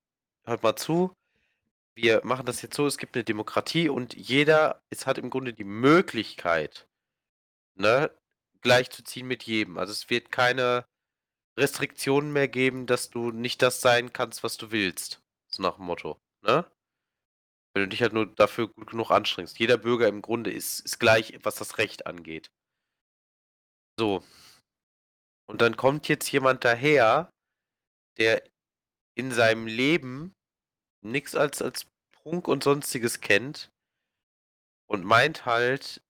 [0.45, 1.13] hört mal zu,
[1.95, 5.53] wir machen das jetzt so, es gibt eine Demokratie und jeder es hat im Grunde
[5.53, 6.87] die Möglichkeit,
[7.75, 8.09] ne,
[8.61, 9.77] gleichzuziehen mit jedem.
[9.77, 10.85] Also es wird keine
[11.55, 15.21] Restriktionen mehr geben, dass du nicht das sein kannst, was du willst.
[15.49, 16.65] So nach dem Motto, ne?
[17.73, 19.59] Wenn du dich halt nur dafür gut genug anstrengst.
[19.59, 22.51] Jeder Bürger im Grunde ist, ist gleich, was das Recht angeht.
[23.97, 24.23] So.
[25.47, 27.31] Und dann kommt jetzt jemand daher,
[28.17, 28.43] der
[29.15, 30.33] in seinem Leben
[31.03, 33.71] nichts als, als Prunk und sonstiges kennt
[34.87, 36.01] und meint halt,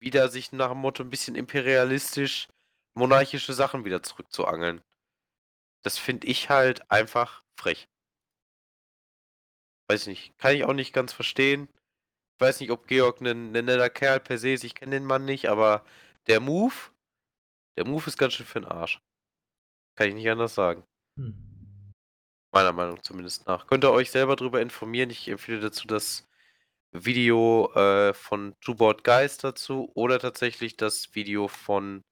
[0.00, 2.48] wieder sich nach dem Motto ein bisschen imperialistisch
[2.94, 4.82] monarchische Sachen wieder zurückzuangeln.
[5.82, 7.88] Das finde ich halt einfach frech.
[9.88, 11.68] Weiß nicht, kann ich auch nicht ganz verstehen.
[12.36, 15.24] Ich weiß nicht, ob Georg ein netter Kerl per se ist, ich kenne den Mann
[15.24, 15.84] nicht, aber
[16.26, 16.74] der Move,
[17.76, 19.00] der Move ist ganz schön für den Arsch.
[19.96, 20.84] Kann ich nicht anders sagen.
[21.16, 21.34] Hm.
[22.52, 23.66] Meiner Meinung zumindest nach.
[23.66, 25.10] Könnt ihr euch selber darüber informieren.
[25.10, 26.26] Ich empfehle dazu das
[26.92, 32.04] Video äh, von Two-Board Guys dazu oder tatsächlich das Video von.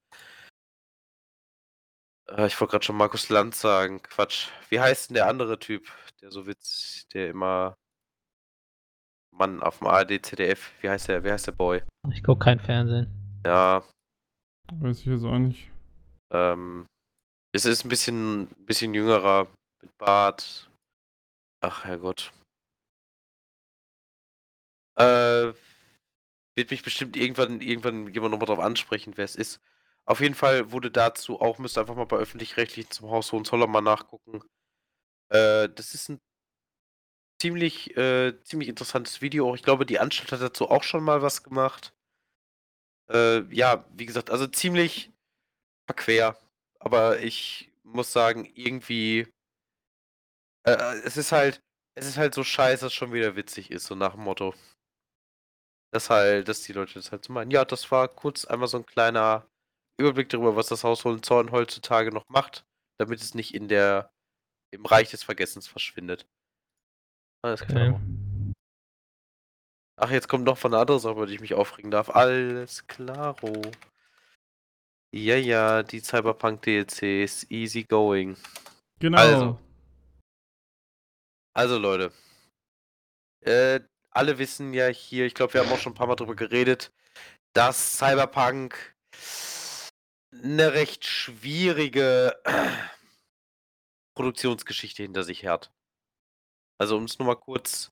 [2.35, 4.01] Äh, ich wollte gerade schon Markus Land sagen.
[4.01, 4.49] Quatsch.
[4.69, 5.91] Wie heißt denn der andere Typ,
[6.21, 7.77] der so witz, der immer.
[9.31, 10.71] Mann auf dem ARD, ZDF.
[10.81, 11.23] Wie heißt der?
[11.23, 11.81] Wie heißt der Boy?
[12.11, 13.07] Ich gucke kein Fernsehen.
[13.45, 13.83] Ja,
[14.71, 15.69] Weiß ich jetzt auch nicht.
[16.31, 16.85] ähm.
[17.55, 19.47] Es ist ein bisschen, bisschen jüngerer
[19.81, 20.71] mit Bart.
[21.61, 22.31] Ach, Herrgott.
[24.95, 25.53] Äh,
[26.55, 29.59] wird mich bestimmt irgendwann, irgendwann jemand nochmal drauf ansprechen, wer es ist.
[30.05, 33.71] Auf jeden Fall wurde dazu auch, müsst ihr einfach mal bei öffentlich-rechtlichen zum Haus Hohenzollern
[33.71, 34.41] mal nachgucken.
[35.29, 36.19] Äh, das ist ein
[37.41, 39.55] ziemlich, äh, ziemlich interessantes Video.
[39.55, 41.93] Ich glaube, die Anstalt hat dazu auch schon mal was gemacht.
[43.09, 45.11] Äh, ja, wie gesagt, also ziemlich
[45.87, 46.37] verquer.
[46.79, 49.27] Aber ich muss sagen, irgendwie.
[50.65, 51.61] Äh, es ist halt,
[51.95, 54.53] es ist halt so scheiße, dass es schon wieder witzig ist, so nach dem Motto.
[55.91, 57.51] Dass halt, dass die Leute das halt so meinen.
[57.51, 59.47] Ja, das war kurz einmal so ein kleiner
[59.97, 62.65] Überblick darüber, was das Haus Hohenzollern heutzutage noch macht,
[62.99, 64.11] damit es nicht in der,
[64.71, 66.27] im Reich des Vergessens verschwindet.
[67.43, 67.93] Alles klar.
[67.93, 68.23] Okay.
[69.97, 72.09] Ach, jetzt kommt noch von einer anderen Sache, über die ich mich aufregen darf.
[72.09, 73.61] Alles klaro.
[75.13, 78.35] Ja, ja, die Cyberpunk-DLCs, easy going.
[78.99, 79.17] Genau.
[79.17, 79.59] Also.
[81.55, 82.11] Also Leute,
[83.41, 83.79] äh,
[84.09, 86.91] alle wissen ja hier, ich glaube, wir haben auch schon ein paar Mal drüber geredet,
[87.53, 88.95] dass Cyberpunk
[90.41, 92.35] eine recht schwierige
[94.15, 95.71] Produktionsgeschichte hinter sich hat.
[96.79, 97.91] Also um es nur mal kurz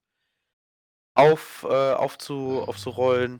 [1.15, 3.39] auf, äh, aufzu, aufzurollen.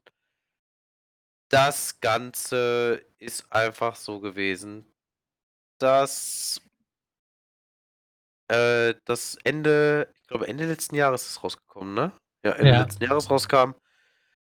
[1.50, 4.86] Das Ganze ist einfach so gewesen,
[5.80, 6.62] dass
[8.50, 12.18] äh, das Ende, ich glaube Ende letzten Jahres ist es rausgekommen, ne?
[12.46, 12.82] Ja, Ende Ja.
[12.84, 13.74] letzten Jahres rauskam.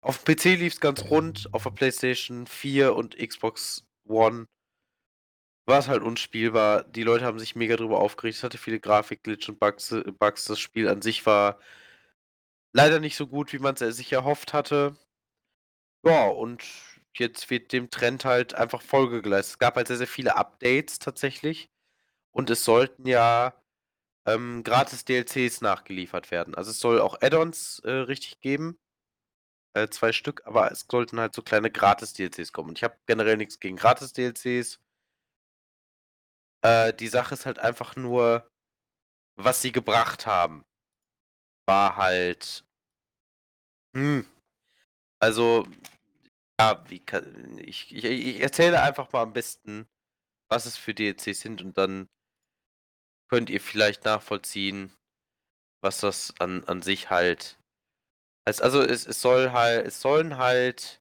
[0.02, 4.46] Auf dem PC lief es ganz rund, auf der PlayStation 4 und Xbox One
[5.66, 6.84] war es halt unspielbar.
[6.84, 8.36] Die Leute haben sich mega drüber aufgeregt.
[8.38, 10.44] Es hatte viele Grafikglitch und Bugs, äh, Bugs.
[10.46, 11.58] Das Spiel an sich war
[12.72, 14.96] leider nicht so gut, wie man es sich erhofft hatte.
[16.04, 16.64] Ja, und
[17.16, 19.54] jetzt wird dem Trend halt einfach Folge geleistet.
[19.54, 21.70] Es gab halt sehr, sehr viele Updates tatsächlich.
[22.32, 23.54] Und es sollten ja
[24.26, 26.54] ähm, gratis DLCs nachgeliefert werden.
[26.56, 28.78] Also es soll auch Add-ons äh, richtig geben.
[29.74, 32.70] Äh, zwei Stück, aber es sollten halt so kleine Gratis-DLCs kommen.
[32.70, 34.80] Und ich habe generell nichts gegen Gratis-DLCs.
[36.62, 38.50] Äh, die Sache ist halt einfach nur,
[39.36, 40.64] was sie gebracht haben,
[41.66, 42.64] war halt.
[43.96, 44.26] Hm.
[45.20, 45.66] Also,
[46.60, 49.88] ja, kann, ich, ich, ich erzähle einfach mal am besten,
[50.50, 52.08] was es für DLCs sind und dann
[53.30, 54.92] könnt ihr vielleicht nachvollziehen,
[55.82, 57.59] was das an, an sich halt.
[58.50, 58.62] Heißt.
[58.62, 61.00] Also es, es soll halt, es sollen halt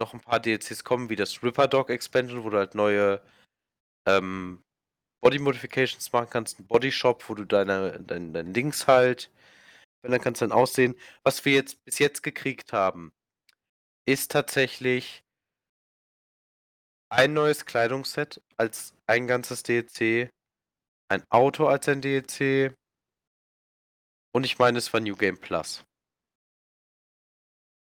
[0.00, 3.22] noch ein paar DLCs kommen, wie das Ripper Dog Expansion, wo du halt neue
[4.08, 4.62] ähm,
[5.22, 9.30] Body Modifications machen kannst, ein Body Shop, wo du deine, dein, dein Links halt,
[10.02, 10.96] dann kannst du dann aussehen.
[11.24, 13.12] Was wir jetzt bis jetzt gekriegt haben,
[14.06, 15.24] ist tatsächlich
[17.10, 20.30] ein neues Kleidungsset als ein ganzes DLC,
[21.08, 22.74] ein Auto als ein DLC,
[24.34, 25.84] Und ich meine, es war New Game Plus.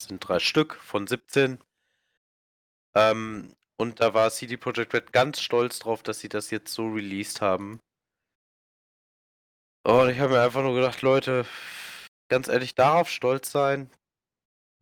[0.07, 1.59] Sind drei Stück von 17.
[2.95, 6.87] Ähm, und da war CD Projekt Red ganz stolz drauf, dass sie das jetzt so
[6.87, 7.79] released haben.
[9.85, 11.45] Und ich habe mir einfach nur gedacht, Leute,
[12.29, 13.89] ganz ehrlich, darauf stolz sein.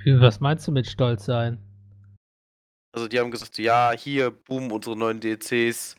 [0.05, 1.59] Was meinst du mit stolz sein?
[2.93, 5.95] Also die haben gesagt, ja, hier, boom, unsere neuen DLCs.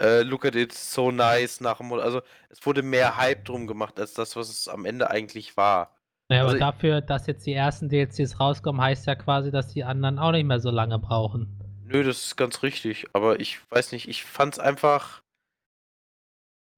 [0.00, 1.60] Äh, look at it, so nice.
[1.60, 5.10] Nach dem, also es wurde mehr Hype drum gemacht, als das, was es am Ende
[5.10, 5.93] eigentlich war.
[6.30, 9.84] Naja, Also aber dafür, dass jetzt die ersten DLCs rauskommen, heißt ja quasi, dass die
[9.84, 11.60] anderen auch nicht mehr so lange brauchen.
[11.84, 13.06] Nö, das ist ganz richtig.
[13.12, 15.22] Aber ich weiß nicht, ich fand's einfach.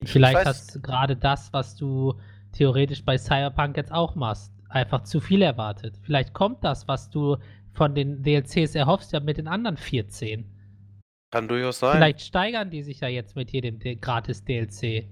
[0.03, 2.15] Ich Vielleicht weiß- hast du gerade das, was du
[2.53, 5.97] theoretisch bei Cyberpunk jetzt auch machst, einfach zu viel erwartet.
[6.03, 7.37] Vielleicht kommt das, was du
[7.73, 10.51] von den DLCs erhoffst, ja mit den anderen 14.
[11.31, 11.97] Kann durchaus sein.
[11.97, 15.09] Vielleicht steigern die sich ja jetzt mit jedem gratis DLC.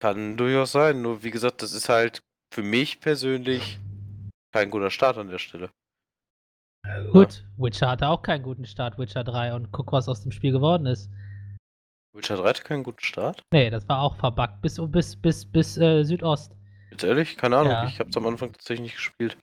[0.00, 1.02] Kann durchaus sein.
[1.02, 2.22] Nur wie gesagt, das ist halt
[2.54, 3.80] für mich persönlich
[4.52, 5.70] kein guter Start an der Stelle.
[7.12, 10.52] Gut, Witcher hatte auch keinen guten Start, Witcher 3, und guck, was aus dem Spiel
[10.52, 11.10] geworden ist.
[12.14, 13.42] Witcher 3 hatte keinen guten Start.
[13.52, 16.54] Nee, das war auch verbuggt, bis, bis, bis, bis äh, Südost.
[16.90, 17.36] Jetzt ehrlich?
[17.36, 17.72] Keine Ahnung.
[17.72, 17.88] Ja.
[17.88, 19.36] Ich hab's am Anfang tatsächlich nicht gespielt.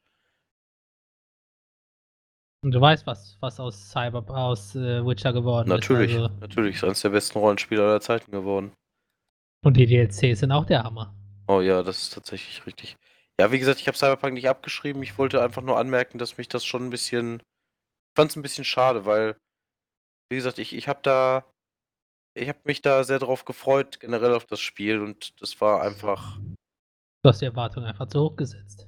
[2.63, 6.21] Und du weißt, was, was aus Cyber, aus äh, Witcher geworden Natürlich, ist.
[6.21, 6.76] Also, natürlich.
[6.78, 8.71] Ist eines der besten Rollenspiele aller Zeiten geworden.
[9.65, 11.13] und die DLCs sind auch der Hammer.
[11.52, 12.96] Oh ja, das ist tatsächlich richtig.
[13.38, 15.04] Ja, wie gesagt, ich habe Cyberpunk nicht abgeschrieben.
[15.04, 17.42] Ich wollte einfach nur anmerken, dass mich das schon ein bisschen.
[17.42, 19.36] Ich fand es ein bisschen schade, weil,
[20.30, 21.44] wie gesagt, ich, ich habe da.
[22.36, 25.02] Ich habe mich da sehr drauf gefreut, generell auf das Spiel.
[25.02, 26.40] Und das war einfach.
[27.22, 28.88] Du hast die Erwartungen einfach zu hoch gesetzt.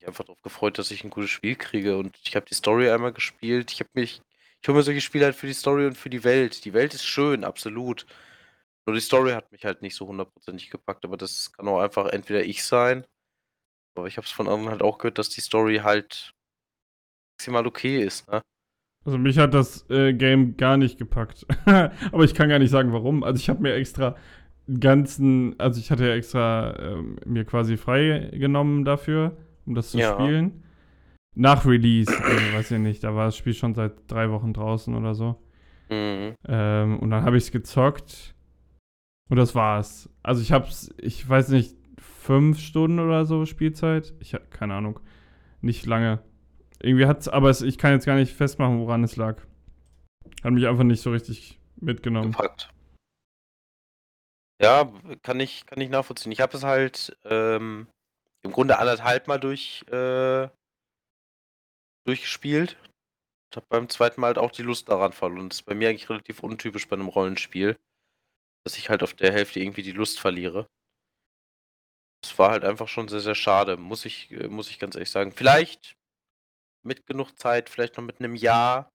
[0.00, 1.96] Ich einfach darauf gefreut, dass ich ein gutes Spiel kriege.
[1.96, 3.70] Und ich habe die Story einmal gespielt.
[3.70, 4.20] Ich habe mich.
[4.60, 6.64] Ich hole mir solche Spiele halt für die Story und für die Welt.
[6.64, 8.04] Die Welt ist schön, absolut.
[8.88, 11.04] Nur die Story hat mich halt nicht so hundertprozentig gepackt.
[11.04, 13.04] Aber das kann auch einfach entweder ich sein.
[13.94, 16.32] Aber ich habe es von anderen halt auch gehört, dass die Story halt
[17.38, 18.26] maximal okay ist.
[18.30, 18.40] Ne?
[19.04, 21.46] Also mich hat das äh, Game gar nicht gepackt.
[21.66, 23.22] Aber ich kann gar nicht sagen, warum.
[23.24, 24.16] Also ich habe mir extra
[24.80, 29.98] ganzen, also ich hatte ja extra ähm, mir quasi frei genommen dafür, um das zu
[29.98, 30.14] Ja.
[30.14, 30.64] spielen.
[31.36, 34.94] Nach Release, also weiß ich nicht, da war das Spiel schon seit drei Wochen draußen
[34.94, 35.36] oder so.
[35.90, 36.36] Mhm.
[36.48, 38.34] Ähm, und dann habe ich es gezockt.
[39.28, 40.08] Und das war's.
[40.22, 44.14] Also ich hab's, ich weiß nicht, fünf Stunden oder so Spielzeit.
[44.20, 45.00] Ich habe keine Ahnung.
[45.60, 46.22] Nicht lange.
[46.80, 49.42] Irgendwie hat's, aber es, ich kann jetzt gar nicht festmachen, woran es lag.
[50.44, 52.32] Hat mich einfach nicht so richtig mitgenommen.
[52.32, 52.70] Gepackt.
[54.60, 56.32] Ja, kann ich, kann ich nachvollziehen.
[56.32, 57.86] Ich habe es halt ähm,
[58.42, 60.48] im Grunde anderthalb Mal durch, äh,
[62.04, 62.76] durchgespielt.
[63.50, 65.48] Ich habe beim zweiten Mal halt auch die Lust daran verloren.
[65.48, 67.76] Das ist bei mir eigentlich relativ untypisch bei einem Rollenspiel,
[68.64, 70.66] dass ich halt auf der Hälfte irgendwie die Lust verliere.
[72.22, 75.10] Das war halt einfach schon sehr, sehr schade, muss ich, äh, muss ich ganz ehrlich
[75.10, 75.32] sagen.
[75.32, 75.94] Vielleicht
[76.84, 78.90] mit genug Zeit, vielleicht noch mit einem Jahr,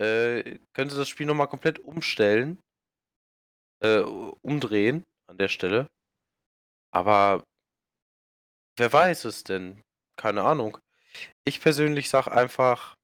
[0.00, 2.60] äh, könnte das Spiel nochmal komplett umstellen,
[3.82, 5.88] äh, umdrehen an der Stelle.
[6.92, 7.44] Aber
[8.78, 9.82] wer weiß es denn?
[10.16, 10.78] Keine Ahnung.
[11.44, 12.94] Ich persönlich sag einfach,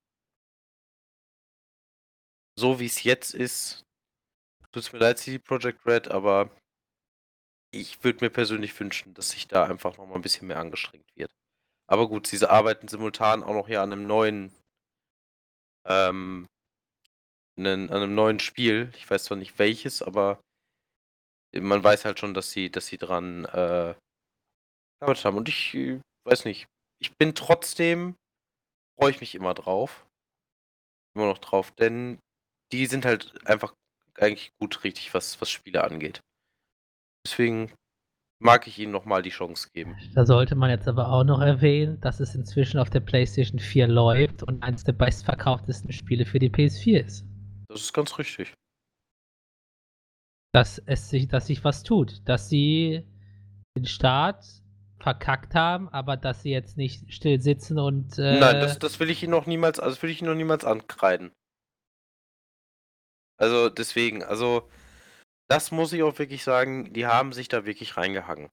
[2.56, 3.83] so wie es jetzt ist,
[4.74, 6.50] tut's mir leid, CD Projekt Red, aber
[7.70, 11.08] ich würde mir persönlich wünschen, dass sich da einfach noch mal ein bisschen mehr angestrengt
[11.14, 11.30] wird.
[11.86, 14.52] Aber gut, sie arbeiten simultan auch noch ja an einem neuen,
[15.86, 16.46] ähm,
[17.56, 18.92] an einem neuen Spiel.
[18.96, 20.40] Ich weiß zwar nicht welches, aber
[21.52, 23.94] man weiß halt schon, dass sie, dass sie dran äh,
[24.98, 25.36] gearbeitet haben.
[25.36, 26.66] Und ich äh, weiß nicht.
[27.00, 28.16] Ich bin trotzdem,
[28.98, 30.06] freue ich mich immer drauf.
[31.14, 32.18] Immer noch drauf, denn
[32.72, 33.74] die sind halt einfach
[34.18, 36.20] eigentlich gut richtig, was, was Spiele angeht.
[37.26, 37.72] Deswegen
[38.40, 39.96] mag ich ihnen nochmal die Chance geben.
[40.14, 43.88] Da sollte man jetzt aber auch noch erwähnen, dass es inzwischen auf der PlayStation 4
[43.88, 47.24] läuft und eines der bestverkauftesten Spiele für die PS4 ist.
[47.68, 48.52] Das ist ganz richtig.
[50.52, 52.20] Dass es sich, dass sich was tut.
[52.28, 53.04] Dass sie
[53.76, 54.44] den Start
[55.00, 59.10] verkackt haben, aber dass sie jetzt nicht still sitzen und äh, Nein, das, das will
[59.10, 61.32] ich ihnen noch niemals, also das will ich ihnen noch niemals ankreiden.
[63.36, 64.68] Also deswegen, also
[65.48, 68.50] das muss ich auch wirklich sagen, die haben sich da wirklich reingehangen.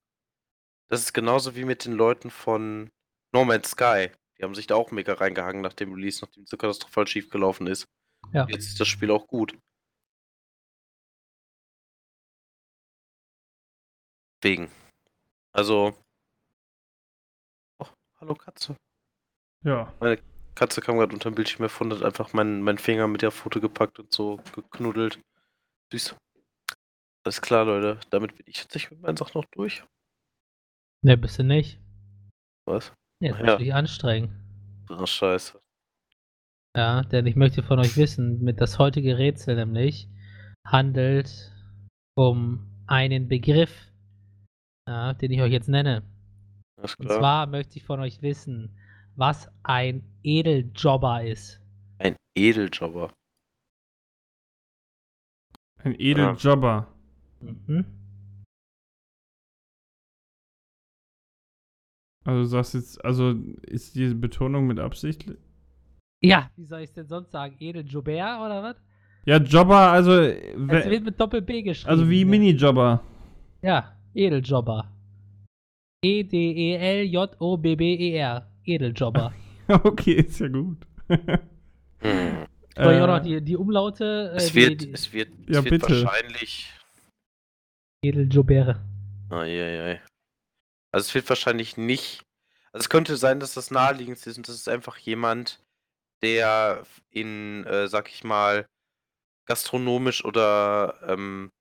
[0.89, 2.89] Das ist genauso wie mit den Leuten von
[3.33, 4.09] No Man's Sky.
[4.37, 7.29] Die haben sich da auch mega reingehangen nach dem Release, nachdem es so katastrophal schief
[7.29, 7.85] gelaufen ist.
[8.33, 8.45] ja.
[8.49, 9.57] Jetzt ist das Spiel auch gut.
[14.41, 14.71] Wegen.
[15.53, 15.95] Also.
[17.79, 17.87] Oh,
[18.19, 18.75] hallo Katze.
[19.63, 19.93] Ja.
[20.55, 23.31] Katze kam gerade unter dem Bildschirm hervor und hat einfach meinen mein Finger mit der
[23.31, 25.19] Foto gepackt und so geknuddelt.
[25.91, 26.15] Süß.
[27.25, 27.99] Alles klar, Leute.
[28.09, 29.83] Damit bin ich tatsächlich mit meinen Sachen noch durch.
[31.03, 31.79] Ne, bist du nicht.
[32.65, 32.93] Was?
[33.21, 33.43] Jetzt Ja.
[33.45, 34.85] musst du dich anstrengen.
[34.89, 35.59] Ach, scheiße.
[36.75, 40.07] Ja, denn ich möchte von euch wissen, mit das heutige Rätsel nämlich
[40.65, 41.51] handelt
[42.15, 43.91] um einen Begriff,
[44.87, 46.03] ja, den ich euch jetzt nenne.
[46.77, 47.19] Alles Und klar.
[47.19, 48.77] zwar möchte ich von euch wissen,
[49.21, 51.61] was ein Edeljobber ist.
[51.99, 53.13] Ein Edeljobber.
[55.83, 56.87] Ein Edeljobber.
[57.39, 57.85] Mhm.
[62.25, 63.35] Also du sagst jetzt, also
[63.67, 65.25] ist die Betonung mit Absicht?
[66.23, 67.55] Ja, wie soll ich es denn sonst sagen?
[67.59, 68.75] Edeljobber oder was?
[69.25, 71.91] Ja, Jobber, also, Es wird mit Doppel-B geschrieben.
[71.91, 72.31] also wie ne?
[72.31, 73.03] Minijobber.
[73.61, 74.91] Ja, Edeljobber.
[76.03, 78.50] E E-D-E-L-J-O-B-B-E-R.
[78.65, 79.33] Edeljobber.
[79.67, 80.77] okay, ist ja gut.
[81.07, 82.47] Hm.
[82.73, 84.33] Ich auch Äh, noch die, die Umlaute?
[84.35, 86.03] Es äh, wird, die, die es wird, Ja, es wird bitte.
[86.03, 86.71] wahrscheinlich.
[88.03, 88.81] Edeljobber.
[89.29, 90.01] Eieiei.
[90.93, 92.23] Also es wird wahrscheinlich nicht.
[92.73, 95.61] Also es könnte sein, dass das naheliegend ist und das ist einfach jemand,
[96.23, 98.65] der in, äh, sag ich mal,
[99.47, 101.51] gastronomisch oder ähm,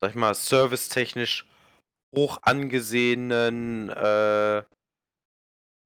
[0.00, 1.46] sag ich mal, servicetechnisch
[2.14, 4.62] hoch angesehenen äh,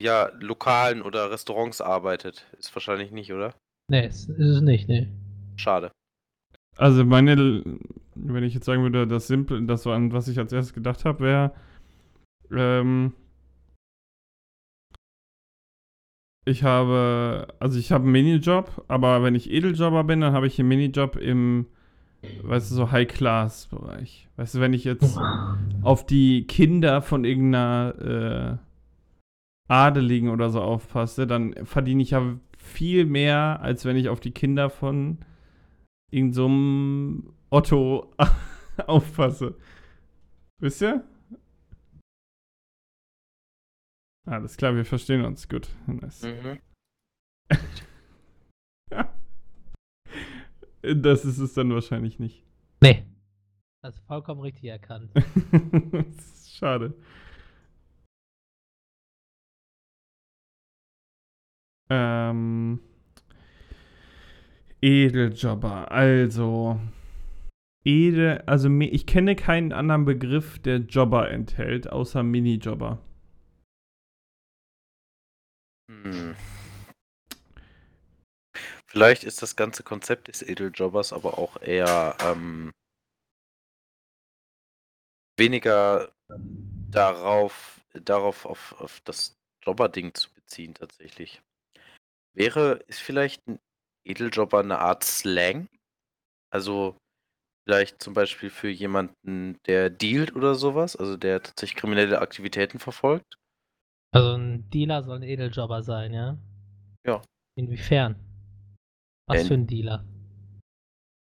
[0.06, 2.46] ja, Lokalen oder Restaurants arbeitet.
[2.58, 3.54] Ist wahrscheinlich nicht, oder?
[3.90, 5.08] Nee, ist, ist es nicht, nee.
[5.56, 5.90] Schade.
[6.76, 7.64] Also meine,
[8.14, 11.04] wenn ich jetzt sagen würde, das Simple, das war an was ich als erstes gedacht
[11.04, 11.52] habe, wäre,
[12.52, 13.14] ähm,
[16.44, 20.60] ich habe, also ich habe einen Minijob, aber wenn ich Edeljobber bin, dann habe ich
[20.60, 21.66] einen Minijob im,
[22.42, 24.28] weißt du, so High-Class-Bereich.
[24.36, 25.18] Weißt du, wenn ich jetzt
[25.82, 28.65] auf die Kinder von irgendeiner äh,
[29.68, 34.32] Adeligen oder so aufpasse, dann verdiene ich ja viel mehr, als wenn ich auf die
[34.32, 35.18] Kinder von
[36.10, 36.48] irgend so
[37.50, 38.12] Otto
[38.86, 39.56] aufpasse.
[40.60, 41.04] Wisst ihr?
[44.26, 45.48] Alles klar, wir verstehen uns.
[45.48, 45.68] Gut.
[45.86, 46.22] Nice.
[46.22, 46.58] Mhm.
[50.94, 52.44] Das ist es dann wahrscheinlich nicht.
[52.80, 53.04] Nee.
[53.82, 55.10] Hast du vollkommen richtig erkannt.
[55.14, 56.94] das ist schade.
[61.90, 62.80] Ähm,
[64.80, 65.90] Edeljobber.
[65.90, 66.80] Also,
[67.84, 72.98] Edel, also ich kenne keinen anderen Begriff, der Jobber enthält, außer Minijobber.
[75.88, 76.34] Hm.
[78.86, 82.72] Vielleicht ist das ganze Konzept des Edeljobbers aber auch eher ähm,
[85.36, 86.12] weniger
[86.90, 91.42] darauf, darauf auf, auf das Jobber-Ding zu beziehen tatsächlich.
[92.36, 93.58] Wäre, ist vielleicht ein
[94.04, 95.68] Edeljobber eine Art Slang?
[96.52, 96.96] Also
[97.66, 103.38] vielleicht zum Beispiel für jemanden, der dealt oder sowas, also der tatsächlich kriminelle Aktivitäten verfolgt?
[104.12, 106.38] Also ein Dealer soll ein Edeljobber sein, ja?
[107.06, 107.22] Ja.
[107.58, 108.16] Inwiefern?
[109.28, 110.04] Was Ja, für ein Dealer?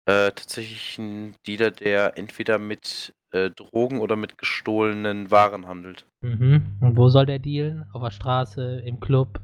[0.05, 6.07] Äh, tatsächlich ein Dealer, der entweder mit äh, Drogen oder mit gestohlenen Waren handelt.
[6.22, 6.78] Mhm.
[6.80, 7.86] Und wo soll der dealen?
[7.91, 9.41] Auf der Straße, im Club?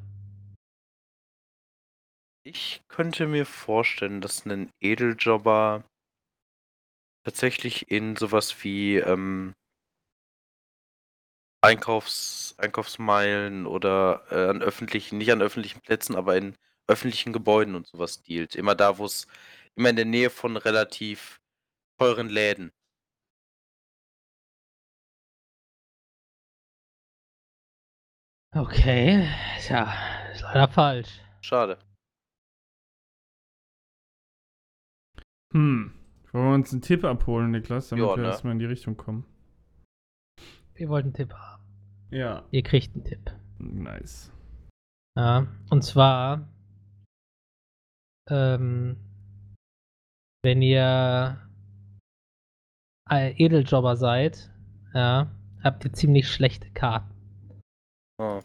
[2.49, 5.83] Ich könnte mir vorstellen, dass ein Edeljobber
[7.25, 9.53] tatsächlich in sowas wie ähm,
[11.61, 16.55] Einkaufs Einkaufsmeilen oder äh, an öffentlichen, nicht an öffentlichen Plätzen, aber in
[16.87, 18.55] öffentlichen Gebäuden und sowas dealt.
[18.55, 19.27] Immer da, wo es
[19.75, 21.41] immer in der Nähe von relativ
[21.99, 22.71] teuren Läden.
[28.55, 29.27] Okay.
[29.59, 29.93] Tja,
[30.31, 31.19] ist leider falsch.
[31.41, 31.77] Schade.
[35.53, 35.93] Hm.
[36.31, 38.27] Wollen wir uns einen Tipp abholen, Niklas, damit Ja, wir ne?
[38.29, 39.25] erstmal in die Richtung kommen?
[40.75, 41.63] Wir wollten einen Tipp haben.
[42.11, 42.45] Ja.
[42.51, 43.31] Ihr kriegt einen Tipp.
[43.59, 44.31] Nice.
[45.17, 46.47] Ja, und zwar,
[48.29, 48.97] ähm,
[50.43, 51.41] wenn ihr
[53.09, 54.51] Edeljobber seid,
[54.93, 55.31] ja,
[55.63, 57.13] habt ihr ziemlich schlechte Karten.
[58.19, 58.41] Oh.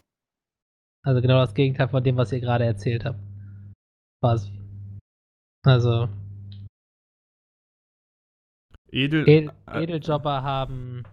[1.05, 3.19] Also genau das Gegenteil von dem, was ihr gerade erzählt habt.
[4.21, 4.51] Quasi.
[5.65, 6.09] Also,
[8.93, 9.27] Edel.
[9.27, 11.03] Ed äh, Edeljobber haben,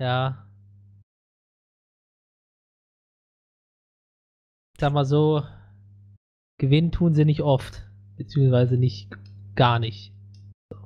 [0.00, 0.46] ja,
[4.74, 5.42] ich sag mal so,
[6.58, 9.10] gewinnen tun sie nicht oft, beziehungsweise nicht
[9.54, 10.14] gar nicht.
[10.72, 10.78] So.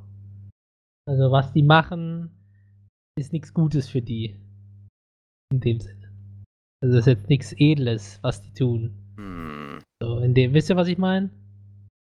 [1.09, 2.31] Also was die machen,
[3.17, 4.41] ist nichts Gutes für die.
[5.53, 6.13] In dem Sinne.
[6.83, 8.93] Also das ist jetzt nichts Edles, was die tun.
[9.17, 9.79] Hm.
[10.03, 11.31] So, in dem, wisst ihr, was ich meine?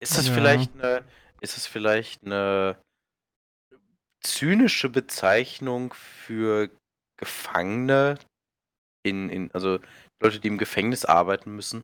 [0.01, 0.33] Ist das Ja.
[0.33, 1.05] vielleicht eine,
[1.41, 2.81] ist es vielleicht eine
[4.21, 6.69] zynische Bezeichnung für
[7.17, 8.17] Gefangene
[9.03, 9.79] in, in, also
[10.21, 11.81] Leute, die im Gefängnis arbeiten müssen.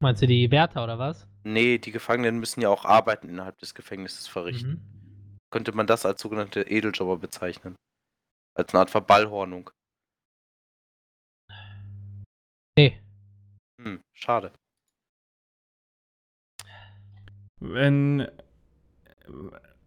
[0.00, 1.26] Meinst du die Wärter oder was?
[1.44, 4.70] Nee, die Gefangenen müssen ja auch Arbeiten innerhalb des Gefängnisses verrichten.
[4.70, 5.38] Mhm.
[5.50, 7.76] Könnte man das als sogenannte Edeljobber bezeichnen?
[8.54, 9.70] Als eine Art Verballhornung.
[12.76, 13.00] Nee.
[13.80, 14.52] Hm, schade.
[17.60, 18.28] Wenn.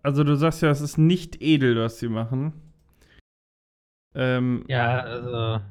[0.03, 2.53] Also, du sagst ja, es ist nicht edel, was sie machen.
[4.13, 5.63] Ähm, Ja, also.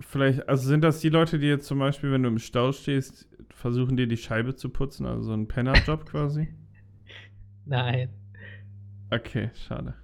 [0.00, 3.26] Vielleicht, also sind das die Leute, die jetzt zum Beispiel, wenn du im Stau stehst,
[3.48, 6.48] versuchen dir die Scheibe zu putzen, also so ein Pennerjob quasi?
[7.64, 8.10] Nein.
[9.10, 9.94] Okay, schade.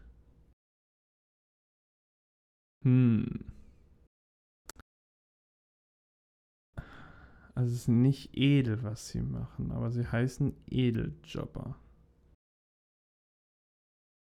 [2.85, 3.45] Hm.
[7.55, 11.77] Also es ist nicht edel, was sie machen, aber sie heißen Edeljobber.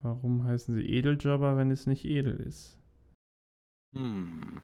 [0.04, 2.78] Warum heißen sie Edeljobber, wenn es nicht edel ist?
[3.96, 4.60] Hm.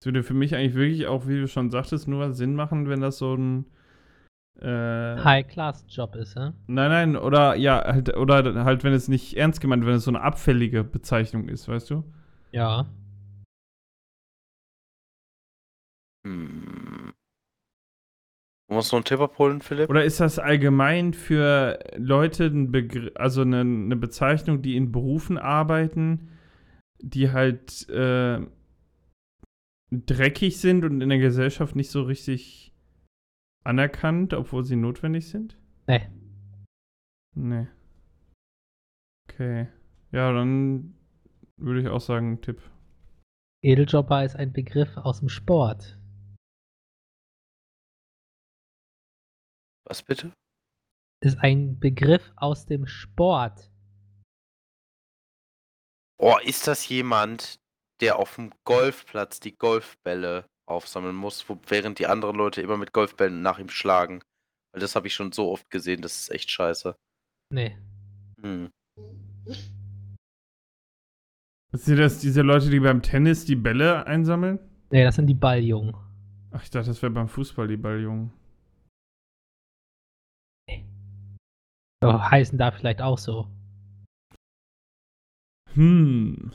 [0.00, 3.00] Es würde für mich eigentlich wirklich auch, wie du schon sagtest, nur Sinn machen, wenn
[3.00, 3.66] das so ein
[4.60, 6.54] äh, High-Class-Job ist, ja?
[6.66, 10.10] Nein, nein, oder ja, halt, oder halt, wenn es nicht ernst gemeint, wenn es so
[10.10, 12.02] eine abfällige Bezeichnung ist, weißt du?
[12.50, 12.86] Ja.
[16.26, 16.61] Hm.
[18.72, 19.90] Muss noch einen Tipp abholen, Philipp?
[19.90, 25.36] Oder ist das allgemein für Leute ein Begr also eine, eine Bezeichnung, die in Berufen
[25.36, 26.30] arbeiten,
[26.98, 28.40] die halt äh,
[29.90, 32.72] dreckig sind und in der Gesellschaft nicht so richtig
[33.62, 35.58] anerkannt, obwohl sie notwendig sind?
[35.86, 36.08] Nee.
[37.34, 37.66] Nee.
[39.28, 39.68] Okay.
[40.12, 40.94] Ja, dann
[41.56, 42.60] würde ich auch sagen, Tipp.
[43.62, 45.98] Edeljobber ist ein Begriff aus dem Sport.
[49.84, 50.32] Was bitte?
[51.22, 53.70] Ist ein Begriff aus dem Sport.
[56.18, 57.58] Oh, ist das jemand,
[58.00, 62.92] der auf dem Golfplatz die Golfbälle aufsammeln muss, wo, während die anderen Leute immer mit
[62.92, 64.22] Golfbällen nach ihm schlagen?
[64.72, 66.96] Weil das habe ich schon so oft gesehen, das ist echt scheiße.
[67.52, 67.76] Nee.
[68.40, 68.70] Hm.
[71.72, 74.58] Sind das diese Leute, die beim Tennis die Bälle einsammeln?
[74.90, 75.94] Nee, das sind die Balljungen.
[76.50, 78.32] Ach, ich dachte, das wäre beim Fußball die Balljungen.
[82.02, 83.46] So, heißen da vielleicht auch so.
[85.74, 86.50] Hm.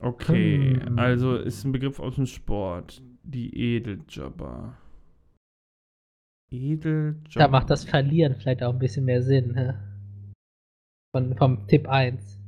[0.00, 0.98] Okay, Hm.
[0.98, 3.02] also ist ein Begriff aus dem Sport.
[3.22, 4.76] Die Edeljobber.
[6.50, 7.20] Edeljobber.
[7.34, 9.54] Da macht das Verlieren vielleicht auch ein bisschen mehr Sinn.
[9.54, 9.74] hä?
[11.14, 12.40] Von, vom Tipp 1.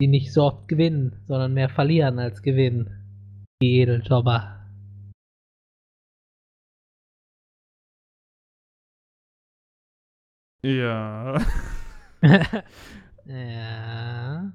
[0.00, 3.44] Die nicht so oft gewinnen, sondern mehr verlieren als gewinnen.
[3.62, 4.57] Die Edeljobber.
[10.62, 11.40] Ja.
[13.26, 14.52] ja.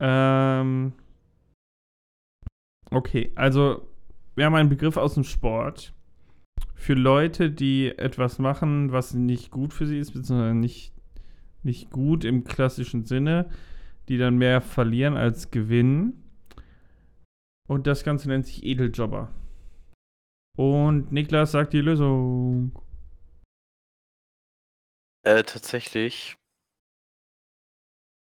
[0.00, 0.92] ähm.
[2.90, 3.88] Okay, also
[4.36, 5.92] wir haben einen Begriff aus dem Sport.
[6.74, 10.92] Für Leute, die etwas machen, was nicht gut für sie ist, beziehungsweise nicht,
[11.62, 13.48] nicht gut im klassischen Sinne,
[14.08, 16.22] die dann mehr verlieren als gewinnen.
[17.68, 19.30] Und das Ganze nennt sich Edeljobber.
[20.56, 22.72] Und Niklas sagt die Lösung.
[25.24, 26.36] Äh, tatsächlich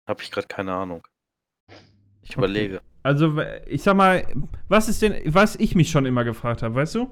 [0.07, 1.07] habe ich gerade keine Ahnung.
[2.21, 2.37] Ich Okay.
[2.39, 2.81] überlege.
[3.03, 4.23] Also, ich sag mal,
[4.67, 7.09] was ist denn, was ich mich schon immer gefragt habe, weißt du?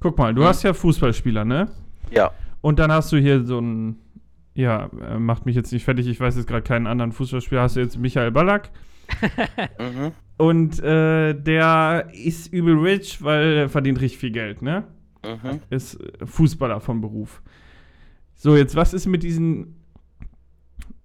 [0.00, 0.48] Guck mal, du Hm.
[0.48, 1.70] hast ja Fußballspieler, ne?
[2.10, 2.32] Ja.
[2.62, 3.98] Und dann hast du hier so ein,
[4.54, 7.76] ja, äh, macht mich jetzt nicht fertig, ich weiß jetzt gerade keinen anderen Fußballspieler, hast
[7.76, 8.70] du jetzt Michael Ballack.
[9.78, 10.12] Mhm.
[10.38, 14.84] Und äh, der ist übel rich, weil er verdient richtig viel Geld, ne?
[15.24, 15.60] Mhm.
[15.70, 17.40] Ist äh, Fußballer vom Beruf.
[18.36, 19.82] So, jetzt, was ist mit diesen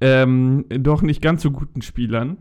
[0.01, 2.37] ähm, doch nicht ganz so guten Spielern?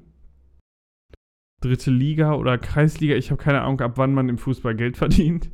[1.62, 5.50] Dritte Liga oder Kreisliga, ich habe keine Ahnung, ab wann man im Fußball Geld verdient.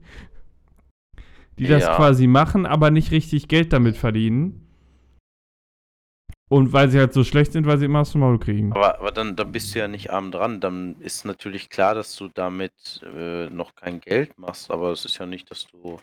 [1.58, 1.96] Die das Ja.
[1.96, 4.62] quasi machen, aber nicht richtig Geld damit verdienen.
[6.48, 8.72] Und weil sie halt so schlecht sind, weil sie immer aus dem Maul kriegen.
[8.72, 10.60] Aber, aber dann, dann bist du ja nicht arm dran.
[10.60, 14.70] Dann ist natürlich klar, dass du damit äh, noch kein Geld machst.
[14.70, 15.98] Aber es ist ja nicht, dass du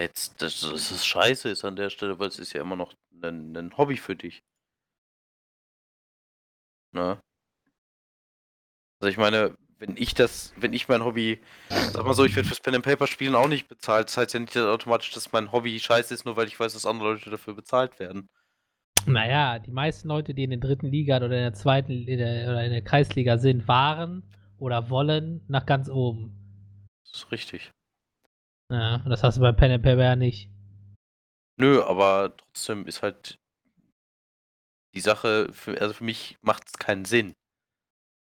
[0.00, 2.94] jetzt, dass, dass es scheiße ist an der Stelle, weil es ist ja immer noch
[3.22, 4.42] ein, ein Hobby für dich.
[6.92, 7.20] Ne?
[9.00, 12.48] Also ich meine, wenn ich das, wenn ich mein Hobby, sag mal so, ich werde
[12.48, 14.08] fürs Pen and Paper Spielen auch nicht bezahlt.
[14.08, 16.72] Das heißt ja nicht dass automatisch, dass mein Hobby scheiße ist, nur weil ich weiß,
[16.72, 18.28] dass andere Leute dafür bezahlt werden.
[19.06, 22.50] Naja, die meisten Leute, die in der dritten Liga oder in der zweiten in der,
[22.50, 24.24] oder in der Kreisliga sind, waren
[24.58, 26.34] oder wollen nach ganz oben.
[27.04, 27.70] Das ist richtig.
[28.70, 30.50] Ja, das hast du bei Pen and Paper ja nicht.
[31.58, 33.38] Nö, aber trotzdem ist halt
[34.94, 37.34] die Sache, für, also für mich macht es keinen Sinn.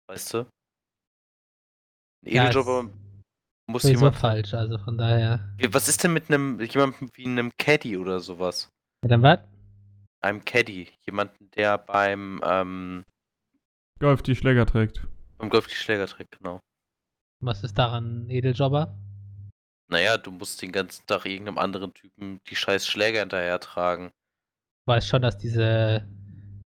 [0.09, 0.39] Weißt du?
[0.39, 2.89] Ein Ja, Edeljobber
[3.69, 4.15] muss Sowieso jemand.
[4.17, 5.55] falsch, also von daher.
[5.59, 8.69] Ja, Was ist denn mit einem jemandem wie einem Caddy oder sowas?
[9.03, 9.39] Ja, dann was?
[10.21, 13.03] Einem Caddy, jemanden, der beim, ähm,
[13.99, 15.07] Golf die Schläger trägt.
[15.37, 16.59] beim Golf die Schläger trägt, genau.
[17.41, 18.97] Was ist daran ein Edeljobber?
[19.89, 24.11] Naja, du musst den ganzen Tag irgendeinem anderen Typen die scheiß Schläger hinterher tragen.
[24.81, 26.05] Ich weiß schon, dass diese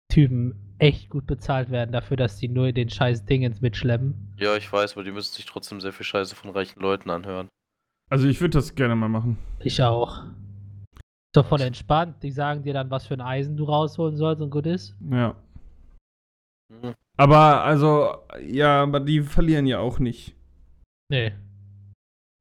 [0.09, 4.35] Typen echt gut bezahlt werden dafür, dass die nur den scheiß Dingens mitschleppen.
[4.39, 7.49] Ja, ich weiß, aber die müssen sich trotzdem sehr viel Scheiße von reichen Leuten anhören.
[8.11, 9.39] Also ich würde das gerne mal machen.
[9.61, 10.23] Ich auch.
[11.35, 12.23] So voll entspannt.
[12.23, 14.95] Die sagen dir dann, was für ein Eisen du rausholen sollst und gut ist.
[15.11, 15.35] Ja.
[16.71, 16.95] Hm.
[17.17, 20.35] Aber also, ja, aber die verlieren ja auch nicht.
[21.11, 21.33] Nee.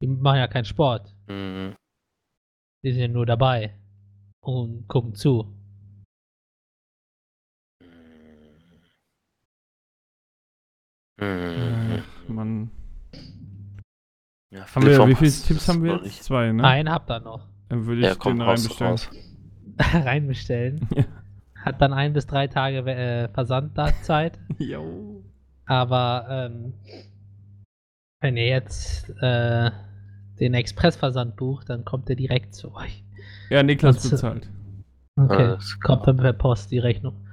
[0.05, 1.15] Die machen ja keinen Sport.
[1.27, 1.75] Mhm.
[2.83, 3.73] Die sind ja nur dabei.
[4.39, 5.51] Und gucken zu.
[11.19, 12.03] Mhm.
[12.03, 12.69] Ach, Mann.
[14.51, 16.23] Ja, Haben wir, wie viele Tipps haben wir jetzt?
[16.23, 16.63] Zwei, ne?
[16.63, 17.47] Einen habt ihr noch.
[17.69, 18.99] Dann würde ich Ja, komm, den reinbestellen.
[19.79, 20.87] Reinbestellen.
[20.95, 21.05] Ja.
[21.63, 24.37] Hat dann ein bis drei Tage äh, Versandzeit.
[24.59, 25.23] Jo.
[25.65, 26.73] Aber ähm,
[28.21, 29.71] wenn ihr jetzt äh,
[30.39, 33.03] den Expressversand bucht, dann kommt er direkt zu euch.
[33.49, 34.49] Ja, Niklas Das- bezahlt.
[35.17, 37.25] Okay, kommt dann per Post die Rechnung.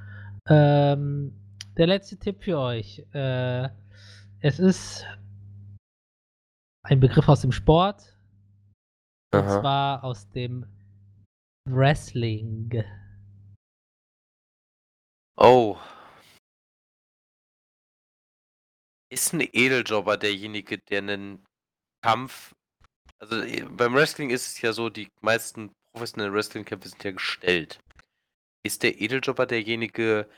[0.49, 1.33] Ähm,
[1.77, 3.05] der letzte Tipp für euch.
[3.13, 3.69] Äh,
[4.41, 5.05] es ist
[6.85, 8.17] ein Begriff aus dem Sport.
[9.35, 9.61] Und Aha.
[9.61, 10.67] zwar aus dem
[11.69, 12.85] Wrestling.
[15.37, 15.77] Oh.
[19.11, 21.45] Ist ein Edeljobber derjenige, der einen
[22.05, 22.55] Kampf.
[23.23, 27.79] Also eh, beim Wrestling ist es ja so, die meisten professionellen Wrestling-Kämpfe sind ja gestellt.
[28.65, 30.29] Ist der Edeljobber derjenige,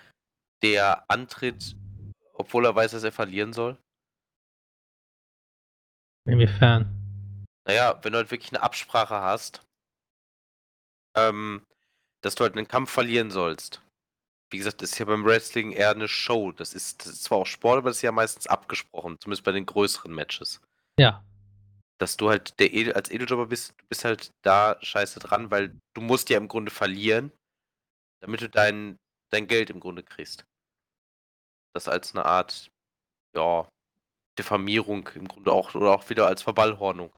[0.62, 1.76] der antritt,
[2.34, 3.78] obwohl er weiß, dass er verlieren soll?
[6.26, 7.46] Inwiefern?
[7.66, 9.62] Naja, wenn du halt wirklich eine Absprache hast,
[11.16, 11.64] ähm,
[12.20, 13.80] dass du halt einen Kampf verlieren sollst.
[14.50, 16.52] Wie gesagt, das ist ja beim Wrestling eher eine Show.
[16.52, 19.52] Das ist, das ist zwar auch Sport, aber das ist ja meistens abgesprochen, zumindest bei
[19.52, 20.60] den größeren Matches.
[20.98, 21.24] Ja.
[22.04, 25.80] Dass du halt der Edel, als Edeljobber bist, du bist halt da scheiße dran, weil
[25.94, 27.32] du musst ja im Grunde verlieren,
[28.20, 28.98] damit du dein,
[29.30, 30.44] dein Geld im Grunde kriegst.
[31.72, 32.70] Das als eine Art,
[33.34, 33.66] ja,
[34.38, 37.10] Diffamierung im Grunde auch, oder auch wieder als Verballhornung.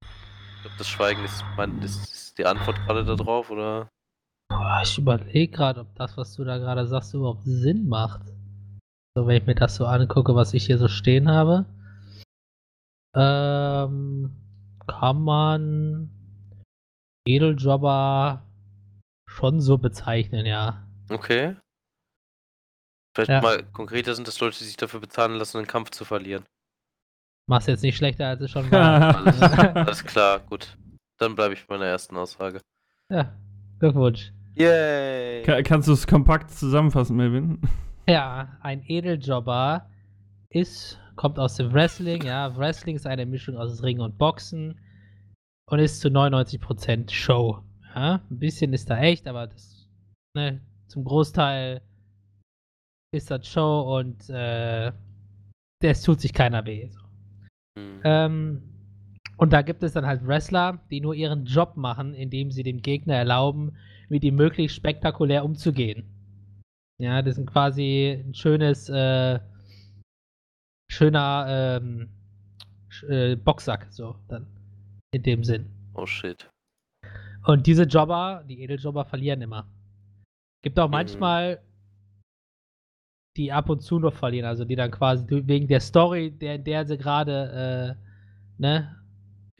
[0.00, 3.90] Ich glaube, das Schweigen ist, mein, ist, ist die Antwort gerade darauf, oder?
[4.82, 8.22] Ich überlege gerade, ob das, was du da gerade sagst, überhaupt Sinn macht.
[9.16, 11.66] So, wenn ich mir das so angucke, was ich hier so stehen habe.
[13.14, 14.34] Ähm,
[14.88, 16.10] kann man
[17.28, 18.42] Edeljobber
[19.28, 20.84] schon so bezeichnen, ja.
[21.10, 21.56] Okay.
[23.16, 23.40] Vielleicht Ja.
[23.40, 26.44] mal konkreter sind das Leute, die sich dafür bezahlen lassen, einen Kampf zu verlieren.
[27.48, 29.14] Mach's jetzt nicht schlechter, als es schon war.
[29.16, 30.76] Alles, alles klar, gut.
[31.20, 32.60] Dann bleibe ich bei meiner ersten Aussage.
[33.12, 33.32] ja,
[33.78, 34.32] Glückwunsch.
[34.56, 35.42] Yay!
[35.44, 37.60] Ka- Kannst du es kompakt zusammenfassen, Melvin?
[38.06, 39.88] Ja, ein Edeljobber
[40.50, 42.54] ist, kommt aus dem Wrestling, ja.
[42.54, 44.78] Wrestling ist eine Mischung aus Ring und Boxen
[45.70, 47.62] und ist zu 99% Show.
[47.94, 49.88] Ja, ein bisschen ist da echt, aber das,
[50.36, 51.80] ne, zum Großteil
[53.14, 54.92] ist das Show und äh,
[55.80, 56.90] es tut sich keiner weh.
[56.90, 57.00] So.
[57.78, 58.00] Hm.
[58.04, 58.62] Ähm,
[59.38, 62.82] und da gibt es dann halt Wrestler, die nur ihren Job machen, indem sie dem
[62.82, 63.76] Gegner erlauben,
[64.08, 66.13] mit ihm möglichst spektakulär umzugehen.
[67.04, 69.38] Ja, das sind quasi ein schönes, äh,
[70.90, 71.46] schöner
[71.82, 72.08] ähm,
[72.88, 74.46] sch- äh, Boxsack, so dann
[75.12, 75.66] in dem Sinn.
[75.94, 76.48] Oh shit.
[77.46, 79.68] Und diese Jobber, die Edeljobber, verlieren immer.
[80.62, 80.92] Gibt auch Mhm.
[80.92, 81.60] manchmal,
[83.36, 86.86] die ab und zu noch verlieren, also die dann quasi wegen der Story, der, der
[86.86, 88.96] sie gerade äh, ne,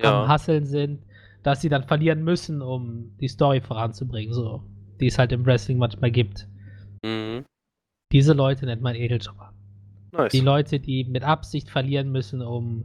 [0.01, 0.29] am Ja.
[0.29, 1.05] Hasseln sind,
[1.43, 4.65] dass sie dann verlieren müssen, um die Story voranzubringen, so.
[4.99, 6.49] Die es halt im Wrestling manchmal gibt.
[7.05, 7.45] Mhm.
[8.13, 9.53] Diese Leute nennt man Edeljobber.
[10.13, 10.33] Nice.
[10.33, 12.85] Die Leute, die mit Absicht verlieren müssen, um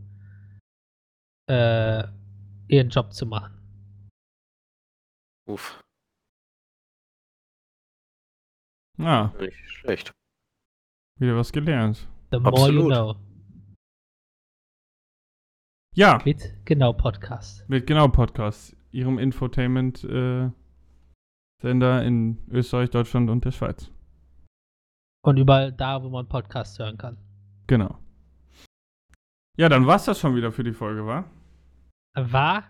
[1.47, 2.03] äh,
[2.67, 3.55] ihren Job zu machen.
[5.47, 5.81] Uff,
[8.99, 10.11] Ah, nicht schlecht.
[11.19, 12.07] wieder was gelernt.
[12.31, 12.91] The more you Absolut.
[12.91, 13.15] know.
[15.95, 17.67] Ja, Mit genau Podcast.
[17.69, 20.53] mit genau Podcast, ihrem Infotainment-Sender
[22.03, 23.89] in Österreich, Deutschland und der Schweiz.
[25.29, 27.15] Und überall da, wo man Podcasts hören kann.
[27.67, 27.99] Genau.
[29.59, 31.23] Ja, dann war's das schon wieder für die Folge, wa?
[32.15, 32.63] War?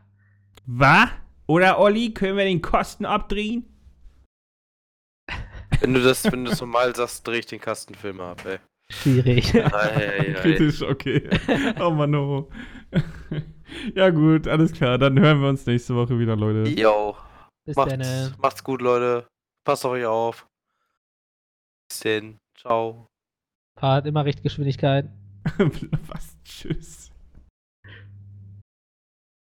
[0.65, 1.07] Wa?
[1.47, 3.63] Oder Olli, können wir den Kosten abdrehen?
[5.79, 8.59] Wenn du das, wenn du das normal sagst, dreh ich den Kastenfilm ab, ey.
[8.91, 9.53] Schwierig.
[9.53, 11.29] Kritisch, okay.
[11.79, 12.51] Oh Mann, oh.
[13.95, 14.97] Ja gut, alles klar.
[14.97, 16.69] Dann hören wir uns nächste Woche wieder, Leute.
[16.71, 17.15] Yo,
[17.65, 17.99] Bis dann.
[17.99, 19.29] macht's, macht's gut, Leute.
[19.65, 20.45] Passt auf euch auf.
[21.89, 22.37] Bis denn.
[22.59, 23.07] Ciao.
[23.79, 25.09] Fahrt immer Richtgeschwindigkeit.
[26.07, 26.37] Was?
[26.43, 27.08] Tschüss.